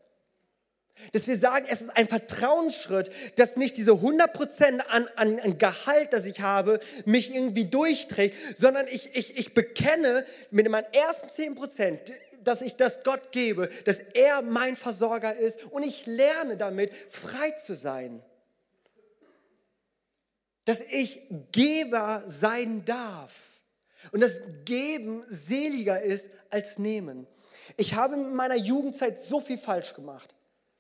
[1.12, 6.14] Dass wir sagen, es ist ein Vertrauensschritt, dass nicht diese 100% an, an, an Gehalt,
[6.14, 11.98] das ich habe, mich irgendwie durchträgt, sondern ich, ich, ich bekenne mit meinen ersten 10%,
[12.44, 17.52] dass ich das Gott gebe, dass er mein Versorger ist und ich lerne damit, frei
[17.52, 18.22] zu sein.
[20.66, 23.32] Dass ich Geber sein darf
[24.12, 27.28] und dass Geben seliger ist als Nehmen.
[27.78, 30.34] Ich habe in meiner Jugendzeit so viel falsch gemacht.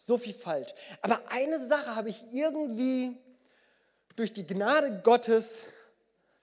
[0.03, 0.73] So viel falsch.
[1.03, 3.15] Aber eine Sache habe ich irgendwie
[4.15, 5.59] durch die Gnade Gottes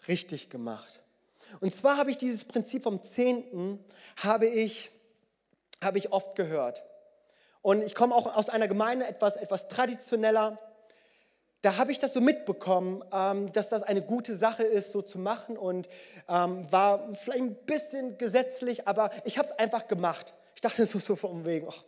[0.07, 1.01] richtig gemacht.
[1.61, 3.85] Und zwar habe ich dieses Prinzip vom Zehnten,
[4.23, 4.93] habe ich,
[5.81, 6.85] habe ich oft gehört.
[7.61, 10.59] Und ich komme auch aus einer Gemeinde etwas, etwas traditioneller.
[11.63, 15.19] Da habe ich das so mitbekommen, ähm, dass das eine gute Sache ist, so zu
[15.19, 15.89] machen und
[16.29, 20.33] ähm, war vielleicht ein bisschen gesetzlich, aber ich habe es einfach gemacht.
[20.55, 21.83] Ich dachte so, so von wegen, ach,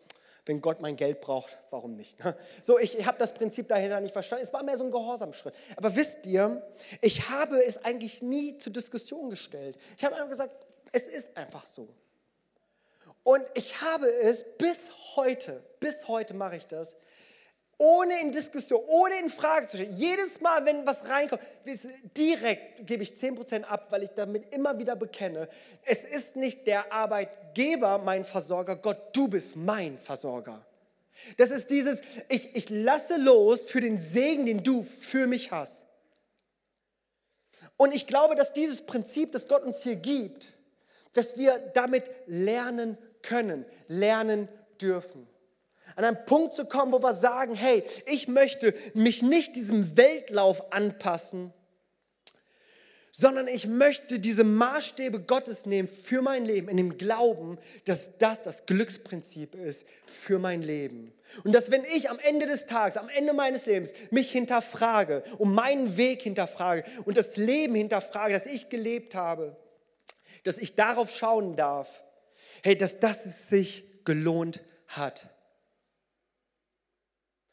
[0.47, 2.17] wenn Gott mein Geld braucht, warum nicht?
[2.63, 4.45] So, ich, habe das Prinzip dahinter nicht verstanden.
[4.45, 5.55] Es war mehr so ein Gehorsamschritt.
[5.77, 6.63] Aber wisst ihr,
[7.01, 9.77] ich habe es eigentlich nie zur Diskussion gestellt.
[9.97, 10.53] Ich habe einfach gesagt,
[10.93, 11.89] es ist einfach so.
[13.23, 16.97] Und ich habe es bis heute, bis heute mache ich das,
[17.81, 19.97] ohne in Diskussion, ohne in Frage zu stellen.
[19.97, 21.41] Jedes Mal, wenn was reinkommt,
[22.15, 25.49] direkt gebe ich 10% ab, weil ich damit immer wieder bekenne,
[25.87, 30.63] es ist nicht der Arbeitgeber mein Versorger, Gott, du bist mein Versorger.
[31.39, 35.85] Das ist dieses, ich, ich lasse los für den Segen, den du für mich hast.
[37.79, 40.53] Und ich glaube, dass dieses Prinzip, das Gott uns hier gibt,
[41.15, 44.51] dass wir damit lernen können, lernen
[44.83, 45.30] dürfen
[45.97, 50.73] an einen Punkt zu kommen, wo wir sagen, hey, ich möchte mich nicht diesem Weltlauf
[50.73, 51.53] anpassen,
[53.21, 58.43] sondern ich möchte diese Maßstäbe Gottes nehmen für mein Leben, in dem Glauben, dass das
[58.43, 61.13] das Glücksprinzip ist für mein Leben.
[61.45, 65.53] Und dass wenn ich am Ende des Tages, am Ende meines Lebens mich hinterfrage und
[65.53, 69.57] meinen Weg hinterfrage und das Leben hinterfrage, das ich gelebt habe,
[70.45, 72.03] dass ich darauf schauen darf,
[72.63, 75.29] hey, dass das es sich gelohnt hat.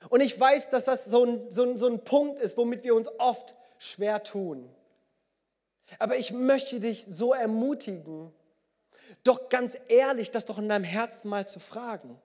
[0.10, 2.95] Und ich weiß, dass das so ein, so, ein, so ein Punkt ist, womit wir
[2.95, 4.69] uns oft schwer tun.
[5.99, 8.31] Aber ich möchte dich so ermutigen,
[9.23, 12.19] doch ganz ehrlich, das doch in deinem Herzen mal zu fragen.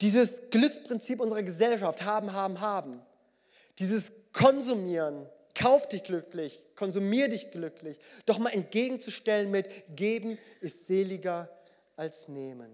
[0.00, 3.00] Dieses Glücksprinzip unserer Gesellschaft, haben, haben, haben.
[3.78, 11.48] Dieses Konsumieren, kauf dich glücklich, konsumier dich glücklich, doch mal entgegenzustellen mit, geben ist seliger
[11.96, 12.72] als nehmen.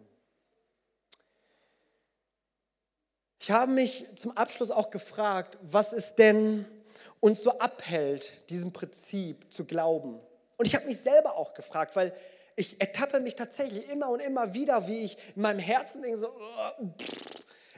[3.49, 6.67] Ich habe mich zum Abschluss auch gefragt, was es denn
[7.19, 10.21] uns so abhält, diesem Prinzip zu glauben.
[10.59, 12.13] Und ich habe mich selber auch gefragt, weil
[12.57, 16.31] ich ertappe mich tatsächlich immer und immer wieder, wie ich in meinem Herzen denke, so,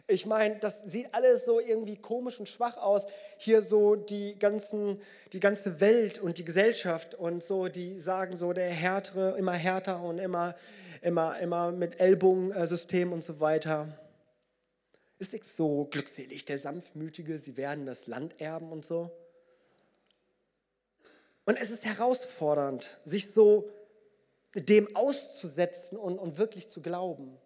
[0.08, 3.06] ich meine, das sieht alles so irgendwie komisch und schwach aus.
[3.38, 5.00] Hier so die, ganzen,
[5.32, 10.02] die ganze Welt und die Gesellschaft und so, die sagen so, der Härtere immer härter
[10.02, 10.56] und immer,
[11.00, 13.86] immer, immer mit Ellbogensystem und so weiter
[15.20, 19.10] ist nicht so glückselig, der Sanftmütige, sie werden das Land erben und so.
[21.44, 23.70] Und es ist herausfordernd, sich so
[24.54, 27.36] dem auszusetzen und, und wirklich zu glauben.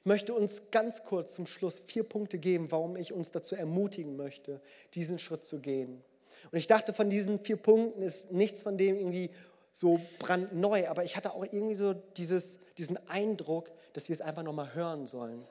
[0.00, 4.16] Ich möchte uns ganz kurz zum Schluss vier Punkte geben, warum ich uns dazu ermutigen
[4.16, 4.60] möchte,
[4.94, 6.02] diesen Schritt zu gehen.
[6.50, 9.30] Und ich dachte, von diesen vier Punkten ist nichts von dem irgendwie
[9.72, 14.42] so brandneu, aber ich hatte auch irgendwie so dieses, diesen Eindruck, dass wir es einfach
[14.42, 15.46] nochmal hören sollen.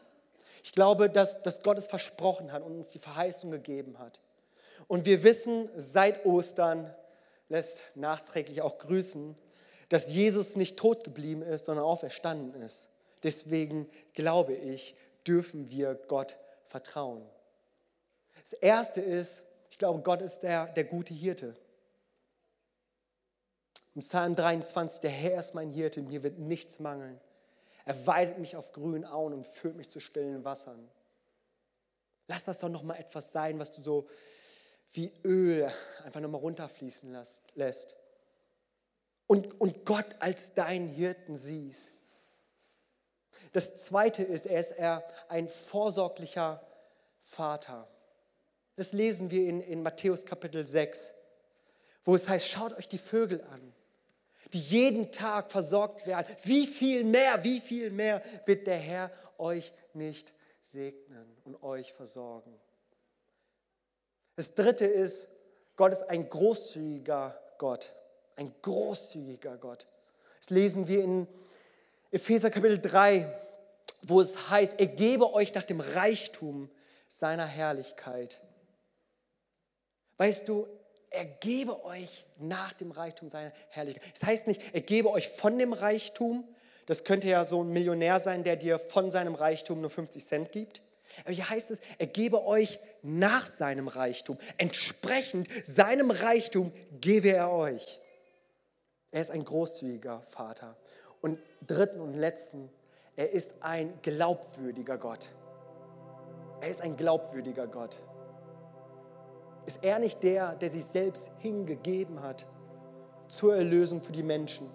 [0.63, 4.19] Ich glaube, dass, dass Gott es versprochen hat und uns die Verheißung gegeben hat.
[4.87, 6.93] Und wir wissen seit Ostern,
[7.49, 9.35] lässt nachträglich auch grüßen,
[9.89, 12.87] dass Jesus nicht tot geblieben ist, sondern auferstanden ist.
[13.23, 14.95] Deswegen glaube ich,
[15.27, 17.23] dürfen wir Gott vertrauen.
[18.41, 21.55] Das Erste ist, ich glaube, Gott ist der, der gute Hirte.
[23.93, 27.19] Im Psalm 23, der Herr ist mein Hirte, mir wird nichts mangeln.
[27.91, 30.89] Er weidet mich auf grünen Auen und führt mich zu stillen Wassern.
[32.27, 34.07] Lass das doch noch mal etwas sein, was du so
[34.93, 35.69] wie Öl
[36.05, 37.13] einfach noch mal runterfließen
[37.55, 37.97] lässt.
[39.27, 41.91] Und, und Gott als deinen Hirten siehst.
[43.51, 46.65] Das zweite ist, er ist er ein vorsorglicher
[47.19, 47.89] Vater.
[48.77, 51.13] Das lesen wir in, in Matthäus Kapitel 6,
[52.05, 53.73] wo es heißt, schaut euch die Vögel an
[54.53, 56.27] die jeden Tag versorgt werden.
[56.43, 62.53] Wie viel mehr, wie viel mehr wird der Herr euch nicht segnen und euch versorgen.
[64.35, 65.27] Das dritte ist,
[65.75, 67.93] Gott ist ein großzügiger Gott.
[68.35, 69.87] Ein großzügiger Gott.
[70.39, 71.27] Das lesen wir in
[72.11, 73.31] Epheser Kapitel 3,
[74.03, 76.69] wo es heißt, er gebe euch nach dem Reichtum
[77.07, 78.41] seiner Herrlichkeit.
[80.17, 80.67] Weißt du,
[81.11, 84.03] er gebe euch nach dem Reichtum seiner Herrlichkeit.
[84.19, 86.47] Das heißt nicht, er gebe euch von dem Reichtum.
[86.85, 90.51] Das könnte ja so ein Millionär sein, der dir von seinem Reichtum nur 50 Cent
[90.51, 90.81] gibt.
[91.25, 94.37] Aber hier heißt es, er gebe euch nach seinem Reichtum.
[94.57, 97.99] Entsprechend seinem Reichtum gebe er euch.
[99.11, 100.77] Er ist ein großzügiger Vater.
[101.19, 102.69] Und dritten und letzten,
[103.17, 105.27] er ist ein glaubwürdiger Gott.
[106.61, 107.99] Er ist ein glaubwürdiger Gott.
[109.65, 112.47] Ist er nicht der, der sich selbst hingegeben hat
[113.27, 114.69] zur Erlösung für die Menschen?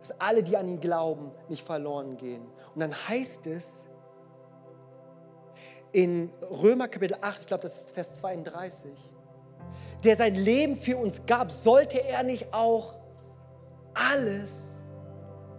[0.00, 2.46] Dass alle, die an ihn glauben, nicht verloren gehen.
[2.74, 3.84] Und dann heißt es
[5.92, 8.90] in Römer Kapitel 8, ich glaube, das ist Vers 32,
[10.04, 12.94] der sein Leben für uns gab, sollte er nicht auch
[13.94, 14.64] alles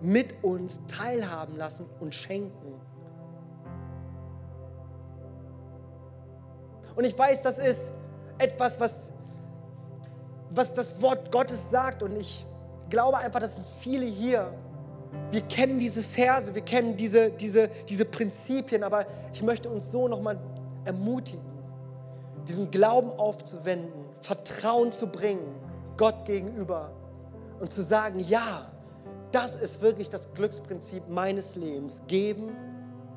[0.02, 2.80] mit uns teilhaben lassen und schenken?
[6.96, 7.92] Und ich weiß, das ist
[8.38, 9.12] etwas, was,
[10.50, 12.04] was das Wort Gottes sagt.
[12.04, 12.46] Und ich
[12.90, 14.54] glaube einfach, dass viele hier,
[15.32, 20.08] wir kennen diese Verse, wir kennen diese, diese, diese Prinzipien, aber ich möchte uns so
[20.08, 20.40] nochmal
[20.86, 21.42] ermutigen,
[22.48, 25.56] diesen Glauben aufzuwenden, Vertrauen zu bringen,
[25.98, 26.92] Gott gegenüber
[27.60, 28.72] und zu sagen, ja,
[29.32, 32.02] das ist wirklich das Glücksprinzip meines Lebens.
[32.08, 32.56] Geben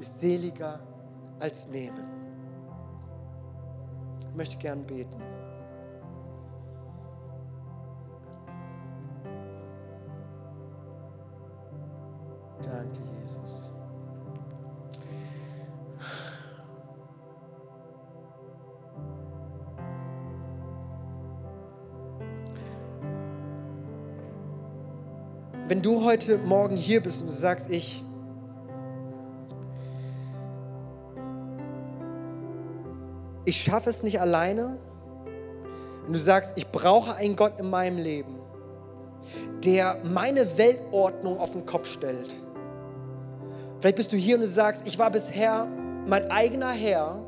[0.00, 0.80] ist seliger
[1.38, 2.19] als nehmen.
[4.20, 5.16] Ich möchte gern beten.
[12.62, 13.70] Danke, Jesus.
[25.68, 28.02] Wenn du heute Morgen hier bist und sagst, ich
[33.70, 34.78] schaffe es nicht alleine,
[36.02, 38.34] wenn du sagst, ich brauche einen Gott in meinem Leben,
[39.64, 42.34] der meine Weltordnung auf den Kopf stellt.
[43.78, 45.68] Vielleicht bist du hier und du sagst, ich war bisher
[46.06, 47.20] mein eigener Herr,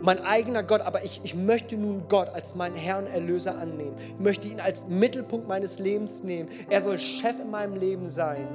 [0.00, 3.94] mein eigener Gott, aber ich, ich möchte nun Gott als meinen Herr und Erlöser annehmen.
[3.98, 6.48] Ich möchte ihn als Mittelpunkt meines Lebens nehmen.
[6.70, 8.48] Er soll Chef in meinem Leben sein.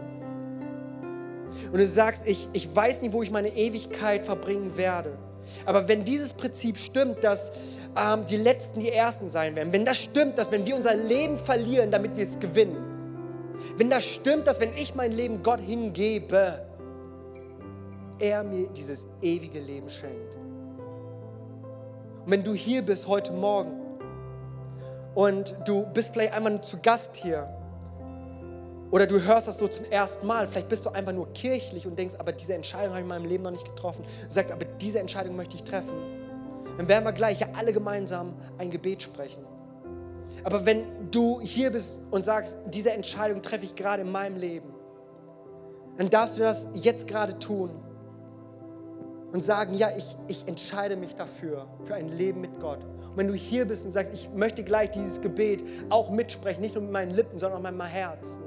[1.72, 5.18] Und du sagst, ich, ich weiß nicht, wo ich meine Ewigkeit verbringen werde.
[5.66, 7.52] Aber wenn dieses Prinzip stimmt, dass
[7.96, 11.38] ähm, die Letzten die Ersten sein werden, wenn das stimmt, dass wenn wir unser Leben
[11.38, 12.78] verlieren, damit wir es gewinnen,
[13.78, 16.62] wenn das stimmt, dass wenn ich mein Leben Gott hingebe,
[18.20, 20.36] er mir dieses ewige Leben schenkt.
[22.26, 23.72] Und wenn du hier bist heute Morgen
[25.16, 27.50] und du bist vielleicht einmal zu Gast hier
[28.92, 30.48] oder du hörst das so zum ersten Mal.
[30.48, 33.26] Vielleicht bist du einfach nur kirchlich und denkst, aber diese Entscheidung habe ich in meinem
[33.26, 34.04] Leben noch nicht getroffen.
[34.04, 35.96] Du sagst, aber diese Entscheidung möchte ich treffen.
[36.78, 39.44] Dann werden wir gleich ja alle gemeinsam ein Gebet sprechen.
[40.44, 44.74] Aber wenn du hier bist und sagst, diese Entscheidung treffe ich gerade in meinem Leben,
[45.98, 47.72] dann darfst du das jetzt gerade tun
[49.34, 52.80] und sagen, ja, ich, ich entscheide mich dafür, für ein Leben mit Gott.
[53.10, 56.76] Und wenn du hier bist und sagst, ich möchte gleich dieses Gebet auch mitsprechen, nicht
[56.76, 58.47] nur mit meinen Lippen, sondern auch mit meinem Herzen,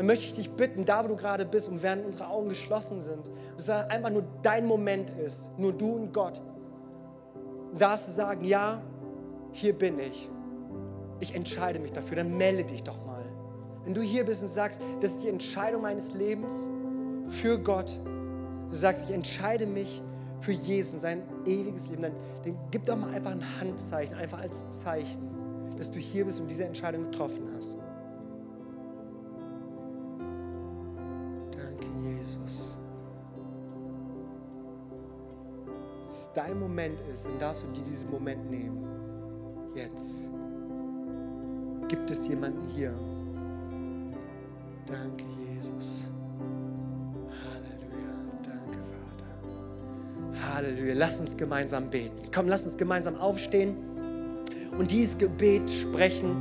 [0.00, 3.02] dann möchte ich dich bitten, da wo du gerade bist und während unsere Augen geschlossen
[3.02, 3.20] sind,
[3.58, 6.40] dass es einfach nur dein Moment ist, nur du und Gott,
[7.78, 8.80] darfst du sagen, ja,
[9.52, 10.26] hier bin ich.
[11.18, 13.26] Ich entscheide mich dafür, dann melde dich doch mal.
[13.84, 16.70] Wenn du hier bist und sagst, das ist die Entscheidung meines Lebens
[17.26, 17.94] für Gott,
[18.70, 20.02] du sagst, ich entscheide mich
[20.40, 22.12] für Jesus sein ewiges Leben, dann,
[22.44, 26.50] dann gib doch mal einfach ein Handzeichen, einfach als Zeichen, dass du hier bist und
[26.50, 27.76] diese Entscheidung getroffen hast.
[32.20, 32.76] Jesus.
[35.74, 38.84] Wenn es dein Moment ist, dann darfst du dir diesen Moment nehmen.
[39.74, 40.28] Jetzt.
[41.88, 42.92] Gibt es jemanden hier?
[44.86, 46.08] Danke, Jesus.
[47.28, 48.14] Halleluja.
[48.42, 50.54] Danke, Vater.
[50.54, 50.94] Halleluja.
[50.96, 52.30] Lass uns gemeinsam beten.
[52.34, 53.76] Komm, lass uns gemeinsam aufstehen
[54.78, 56.36] und dieses Gebet sprechen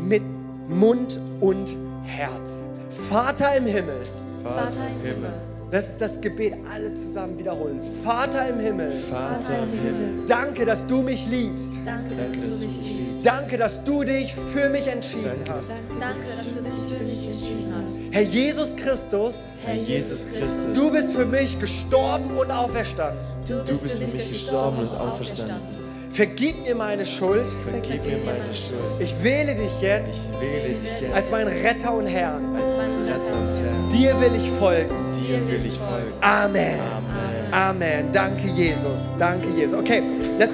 [0.00, 0.22] mit
[0.68, 1.74] Mund und
[2.04, 2.66] Herz.
[3.08, 4.02] Vater im Himmel.
[4.48, 5.30] Vater im Himmel.
[5.70, 7.80] Das ist das Gebet, alle zusammen wiederholen.
[8.04, 8.92] Vater im Himmel.
[9.10, 10.24] Vater im Himmel.
[10.26, 11.72] Danke, dass du mich liebst.
[11.84, 13.26] Danke, dass du mich liebst.
[13.26, 15.72] Danke, dass du dich für mich entschieden hast.
[15.98, 18.14] Danke, dass du dich für mich entschieden hast.
[18.14, 19.34] Herr Jesus Christus,
[19.64, 23.18] Herr Jesus Christus, du bist für mich gestorben und auferstanden.
[23.48, 25.75] du bist für mich gestorben und auferstanden.
[26.16, 27.44] Vergib mir meine Schuld.
[27.70, 28.80] Vergib mir meine Schuld.
[29.00, 32.56] Ich wähle dich jetzt Ich wähle dich jetzt als meinen Retter und Herrn.
[32.56, 33.88] als mein Retter und Herr.
[33.90, 34.94] Dir will ich folgen.
[35.12, 36.12] Dir will ich folgen.
[36.22, 36.80] Amen.
[36.80, 37.52] Amen.
[37.52, 38.12] Amen.
[38.12, 39.02] Danke, Jesus.
[39.18, 39.78] Danke, Jesus.
[39.78, 40.02] Okay,
[40.38, 40.52] das.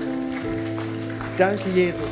[1.38, 2.10] Danke, Jesus.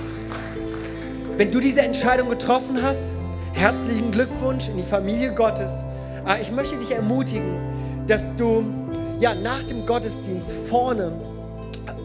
[1.37, 3.11] Wenn du diese Entscheidung getroffen hast,
[3.55, 5.73] herzlichen Glückwunsch in die Familie Gottes.
[6.25, 7.59] Äh, Ich möchte dich ermutigen,
[8.07, 8.65] dass du
[9.19, 11.13] ja, nach dem Gottesdienst vorne,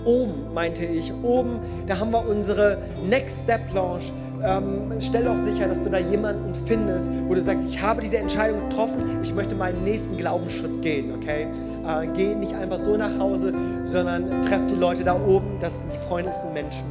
[0.05, 4.05] oben meinte ich, oben, da haben wir unsere Next Step Lounge.
[4.43, 8.17] Ähm, stell auch sicher, dass du da jemanden findest, wo du sagst, ich habe diese
[8.17, 11.47] Entscheidung getroffen, ich möchte meinen nächsten Glaubensschritt gehen, okay?
[11.87, 13.53] Äh, geh nicht einfach so nach Hause,
[13.85, 16.83] sondern treff die Leute da oben, das sind die freundlichsten Menschen,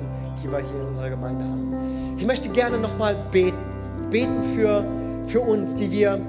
[0.42, 1.74] die wir hier in unserer Gemeinde haben.
[2.16, 3.58] Ich möchte gerne nochmal beten,
[4.10, 4.84] beten für,
[5.24, 6.20] für uns, die wir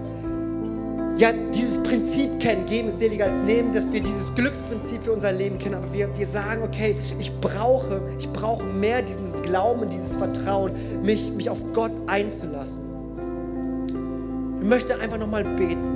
[1.17, 5.31] ja, dieses Prinzip kennen, geben ist seliger als nehmen, dass wir dieses Glücksprinzip für unser
[5.31, 10.15] Leben kennen, aber wir, wir sagen, okay, ich brauche, ich brauche mehr diesen Glauben, dieses
[10.15, 12.81] Vertrauen, mich, mich auf Gott einzulassen.
[14.59, 15.95] Ich möchte einfach nochmal beten.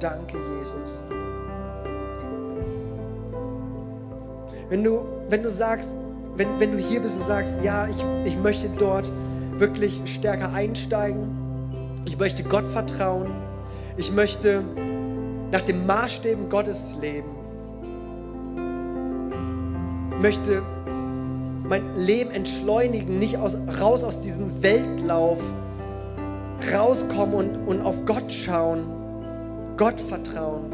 [0.00, 1.02] Danke, Jesus.
[4.70, 5.90] Wenn du, wenn du sagst,
[6.36, 9.12] wenn, wenn du hier bist und sagst, ja, ich, ich möchte dort
[9.58, 11.41] wirklich stärker einsteigen,
[12.04, 13.30] ich möchte Gott vertrauen,
[13.96, 14.62] ich möchte
[15.50, 17.28] nach den Maßstäben Gottes leben,
[20.20, 20.62] möchte
[21.68, 25.40] mein Leben entschleunigen, nicht aus, raus aus diesem Weltlauf,
[26.72, 28.80] rauskommen und, und auf Gott schauen,
[29.76, 30.70] Gott vertrauen.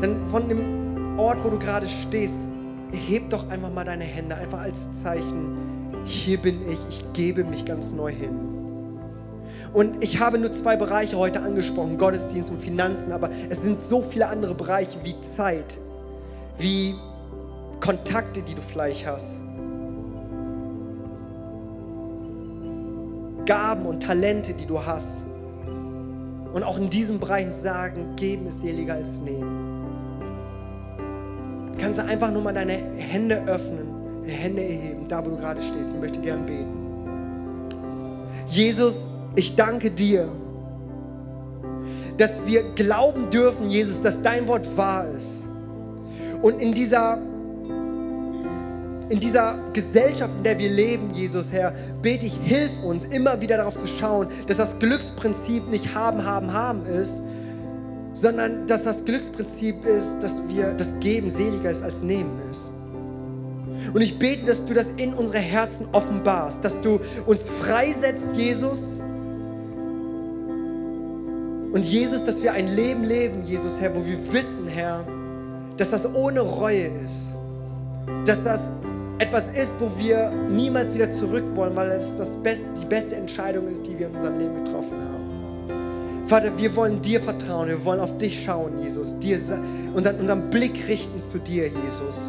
[0.00, 2.52] Dann von dem Ort, wo du gerade stehst,
[2.92, 5.56] heb doch einfach mal deine Hände, einfach als Zeichen,
[6.04, 8.57] hier bin ich, ich gebe mich ganz neu hin.
[9.72, 14.02] Und ich habe nur zwei Bereiche heute angesprochen, Gottesdienst und Finanzen, aber es sind so
[14.02, 15.76] viele andere Bereiche wie Zeit,
[16.56, 16.94] wie
[17.80, 19.40] Kontakte, die du vielleicht hast,
[23.46, 25.22] Gaben und Talente, die du hast.
[26.52, 29.68] Und auch in diesen Bereichen sagen, geben ist seliger als nehmen.
[31.78, 35.62] Kannst du einfach nur mal deine Hände öffnen, die Hände erheben, da wo du gerade
[35.62, 35.92] stehst.
[35.92, 36.78] Ich möchte gern beten.
[38.48, 39.06] Jesus,
[39.38, 40.28] ich danke dir,
[42.16, 45.44] dass wir glauben dürfen, Jesus, dass dein Wort wahr ist.
[46.42, 47.18] Und in dieser,
[49.08, 51.72] in dieser Gesellschaft, in der wir leben, Jesus, Herr,
[52.02, 56.52] bete ich, hilf uns immer wieder darauf zu schauen, dass das Glücksprinzip nicht haben, haben,
[56.52, 57.22] haben ist,
[58.14, 62.72] sondern dass das Glücksprinzip ist, dass wir das Geben seliger ist als Nehmen ist.
[63.94, 68.97] Und ich bete, dass du das in unsere Herzen offenbarst, dass du uns freisetzt, Jesus.
[71.72, 75.04] Und Jesus, dass wir ein Leben leben, Jesus, Herr, wo wir wissen, Herr,
[75.76, 77.18] dass das ohne Reue ist.
[78.24, 78.62] Dass das
[79.18, 83.68] etwas ist, wo wir niemals wieder zurück wollen, weil es das best, die beste Entscheidung
[83.68, 86.26] ist, die wir in unserem Leben getroffen haben.
[86.26, 89.38] Vater, wir wollen dir vertrauen, wir wollen auf dich schauen, Jesus, dir,
[89.94, 92.20] unseren, unseren Blick richten zu dir, Jesus.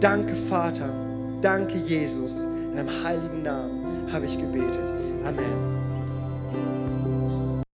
[0.00, 0.88] Danke, Vater.
[1.40, 2.42] Danke, Jesus.
[2.42, 4.92] In deinem heiligen Namen habe ich gebetet.
[5.24, 5.75] Amen.